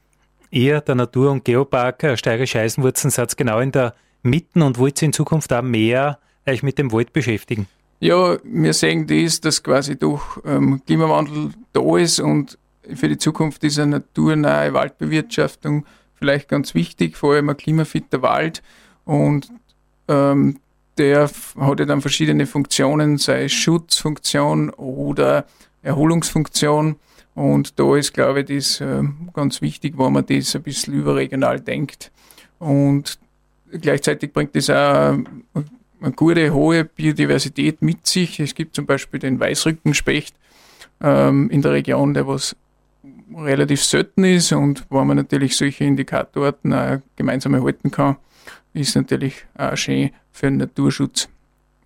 eher 0.50 0.80
der 0.80 0.94
Natur- 0.94 1.30
und 1.30 1.44
Geopark 1.44 2.18
Steirische 2.18 2.60
Eisenwurzen, 2.60 3.10
seid 3.10 3.36
genau 3.36 3.60
in 3.60 3.72
der 3.72 3.94
Mitte 4.22 4.64
und 4.64 4.78
wollt 4.78 5.02
ihr 5.02 5.06
in 5.06 5.12
Zukunft 5.12 5.52
auch 5.52 5.62
mehr 5.62 6.18
euch 6.46 6.62
mit 6.62 6.78
dem 6.78 6.92
Wald 6.92 7.12
beschäftigen? 7.12 7.66
Ja, 8.00 8.36
wir 8.44 8.74
sehen 8.74 9.06
das, 9.06 9.40
dass 9.40 9.62
quasi 9.62 9.98
durch 9.98 10.22
ähm, 10.44 10.82
Klimawandel 10.86 11.50
da 11.72 11.96
ist 11.96 12.20
und 12.20 12.58
für 12.94 13.08
die 13.08 13.18
Zukunft 13.18 13.64
ist 13.64 13.78
eine 13.78 13.98
naturnahe 13.98 14.74
Waldbewirtschaftung 14.74 15.86
vielleicht 16.24 16.48
ganz 16.48 16.74
wichtig, 16.74 17.16
vor 17.16 17.34
allem 17.34 17.50
ein 17.50 17.56
klimafitter 17.56 18.22
Wald. 18.22 18.62
Und 19.04 19.50
ähm, 20.08 20.58
der 20.98 21.30
hat 21.58 21.80
ja 21.80 21.86
dann 21.86 22.00
verschiedene 22.00 22.46
Funktionen, 22.46 23.18
sei 23.18 23.44
es 23.44 23.52
Schutzfunktion 23.52 24.70
oder 24.70 25.46
Erholungsfunktion. 25.82 26.96
Und 27.34 27.78
da 27.78 27.96
ist, 27.96 28.14
glaube 28.14 28.40
ich, 28.40 28.46
das 28.46 28.80
äh, 28.80 29.02
ganz 29.32 29.60
wichtig, 29.60 29.94
wo 29.96 30.08
man 30.08 30.24
das 30.26 30.54
ein 30.54 30.62
bisschen 30.62 30.94
überregional 30.94 31.60
denkt. 31.60 32.12
Und 32.58 33.18
gleichzeitig 33.72 34.32
bringt 34.32 34.54
das 34.54 34.70
auch 34.70 35.16
eine 36.04 36.12
gute, 36.14 36.52
hohe 36.52 36.84
Biodiversität 36.84 37.82
mit 37.82 38.06
sich. 38.06 38.38
Es 38.38 38.54
gibt 38.54 38.76
zum 38.76 38.86
Beispiel 38.86 39.20
den 39.20 39.40
Weißrückenspecht 39.40 40.34
ähm, 41.00 41.50
in 41.50 41.62
der 41.62 41.72
Region, 41.72 42.14
der 42.14 42.26
was 42.26 42.56
relativ 43.36 43.82
selten 43.82 44.24
ist 44.24 44.52
und 44.52 44.84
wo 44.90 45.02
man 45.04 45.16
natürlich 45.16 45.56
solche 45.56 45.84
Indikatoren 45.84 46.72
auch 46.72 46.98
gemeinsam 47.16 47.54
erhalten 47.54 47.90
kann, 47.90 48.16
ist 48.74 48.96
natürlich 48.96 49.46
auch 49.56 49.76
schön 49.76 50.10
für 50.32 50.46
den 50.46 50.58
Naturschutz. 50.58 51.28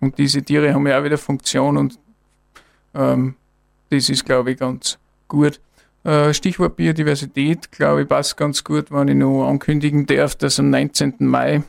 Und 0.01 0.17
diese 0.17 0.41
Tiere 0.41 0.73
haben 0.73 0.87
ja 0.87 0.99
auch 0.99 1.03
wieder 1.03 1.17
Funktion 1.17 1.77
und 1.77 1.99
ähm, 2.93 3.35
das 3.89 4.09
ist, 4.09 4.25
glaube 4.25 4.51
ich, 4.51 4.57
ganz 4.57 4.97
gut. 5.27 5.59
Äh, 6.03 6.33
Stichwort 6.33 6.75
Biodiversität, 6.75 7.71
glaube 7.71 8.03
ich, 8.03 8.07
passt 8.07 8.37
ganz 8.37 8.63
gut, 8.63 8.91
wenn 8.91 9.07
ich 9.07 9.15
noch 9.15 9.47
ankündigen 9.47 10.05
darf, 10.05 10.35
dass 10.35 10.59
am 10.59 10.69
19. 10.69 11.15
Mai 11.19 11.63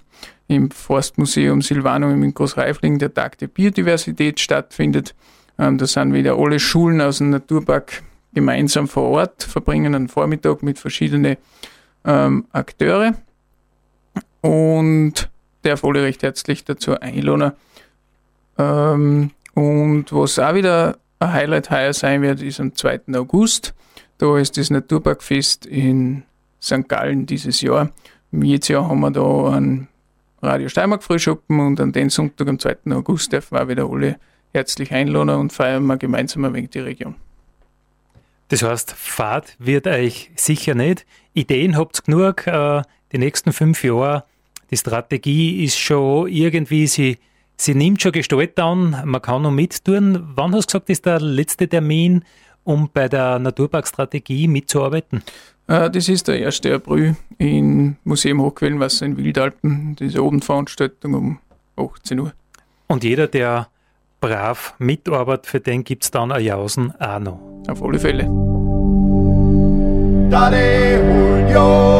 im 0.48 0.70
Forstmuseum 0.70 1.62
Silvanum 1.62 2.22
in 2.22 2.34
Großreifling 2.34 2.98
der 2.98 3.12
Tag 3.12 3.38
der 3.38 3.48
Biodiversität 3.48 4.40
stattfindet. 4.40 5.14
Ähm, 5.58 5.78
da 5.78 5.86
sind 5.86 6.14
wieder 6.14 6.36
alle 6.36 6.58
Schulen 6.58 7.00
aus 7.00 7.18
dem 7.18 7.30
Naturpark 7.30 8.02
gemeinsam 8.32 8.88
vor 8.88 9.10
Ort, 9.10 9.42
verbringen 9.42 9.94
einen 9.94 10.08
Vormittag 10.08 10.62
mit 10.62 10.78
verschiedenen 10.78 11.36
ähm, 12.04 12.46
Akteure 12.52 13.14
und 14.40 15.30
darf 15.62 15.84
alle 15.84 16.02
recht 16.02 16.22
herzlich 16.22 16.64
dazu 16.64 16.98
einladen. 16.98 17.52
Ähm, 18.58 19.30
und 19.54 20.06
was 20.12 20.38
auch 20.38 20.54
wieder 20.54 20.98
ein 21.18 21.32
Highlight 21.32 21.70
heuer 21.70 21.92
sein 21.92 22.22
wird, 22.22 22.40
ist 22.42 22.60
am 22.60 22.74
2. 22.74 23.00
August. 23.14 23.74
Da 24.18 24.38
ist 24.38 24.56
das 24.56 24.70
Naturparkfest 24.70 25.66
in 25.66 26.24
St. 26.62 26.88
Gallen 26.88 27.26
dieses 27.26 27.60
Jahr. 27.60 27.90
Jetzt 28.32 28.68
Jahr 28.68 28.88
haben 28.88 29.00
wir 29.00 29.10
da 29.10 29.50
einen 29.50 29.88
Radio 30.42 30.68
Steiermark 30.68 31.02
Frühschuppen 31.02 31.60
und 31.60 31.80
an 31.80 31.92
den 31.92 32.10
Sonntag 32.10 32.48
am 32.48 32.58
2. 32.58 32.76
August 32.92 33.32
dürfen 33.32 33.56
wir 33.56 33.62
auch 33.62 33.68
wieder 33.68 33.90
alle 33.90 34.18
herzlich 34.52 34.92
einladen 34.92 35.30
und 35.30 35.52
feiern 35.52 35.84
wir 35.86 35.96
gemeinsam 35.96 36.44
ein 36.44 36.54
wenig 36.54 36.70
die 36.70 36.80
Region. 36.80 37.14
Das 38.48 38.62
heißt, 38.62 38.92
Fahrt 38.92 39.54
wird 39.58 39.86
euch 39.86 40.30
sicher 40.34 40.74
nicht. 40.74 41.06
Ideen 41.34 41.76
habt 41.76 42.00
ihr 42.00 42.02
genug. 42.02 42.46
Äh, 42.46 42.82
die 43.12 43.18
nächsten 43.18 43.52
fünf 43.52 43.84
Jahre 43.84 44.24
die 44.70 44.76
Strategie 44.76 45.64
ist 45.64 45.78
schon 45.78 46.28
irgendwie, 46.28 46.86
sie, 46.86 47.18
sie 47.56 47.74
nimmt 47.74 48.00
schon 48.00 48.12
Gestalt 48.12 48.58
an, 48.58 49.02
man 49.04 49.22
kann 49.22 49.42
noch 49.42 49.50
mittun. 49.50 50.22
Wann 50.34 50.54
hast 50.54 50.72
du 50.72 50.78
gesagt, 50.78 50.90
ist 50.90 51.06
der 51.06 51.20
letzte 51.20 51.68
Termin, 51.68 52.24
um 52.64 52.88
bei 52.92 53.08
der 53.08 53.38
Naturparkstrategie 53.38 54.46
mitzuarbeiten? 54.48 55.22
Äh, 55.66 55.90
das 55.90 56.08
ist 56.08 56.28
der 56.28 56.46
1. 56.46 56.66
April 56.66 57.16
im 57.38 57.96
Museum 58.04 58.40
Hochquellenwasser 58.42 59.06
in 59.06 59.16
Wildalpen, 59.16 59.96
diese 59.96 60.20
Abendveranstaltung 60.20 61.14
um 61.14 61.38
18 61.76 62.20
Uhr. 62.20 62.32
Und 62.86 63.04
jeder, 63.04 63.26
der 63.26 63.68
brav 64.20 64.74
mitarbeitet, 64.78 65.46
für 65.46 65.60
den 65.60 65.84
gibt 65.84 66.04
es 66.04 66.10
dann 66.10 66.32
ein 66.32 66.44
Jausen 66.44 66.92
auch 67.00 67.18
noch. 67.18 67.40
Auf 67.68 67.82
alle 67.82 67.98
Fälle. 67.98 68.24
Dale 70.30 70.98
Julio. 71.48 71.50
Julio, 71.50 71.99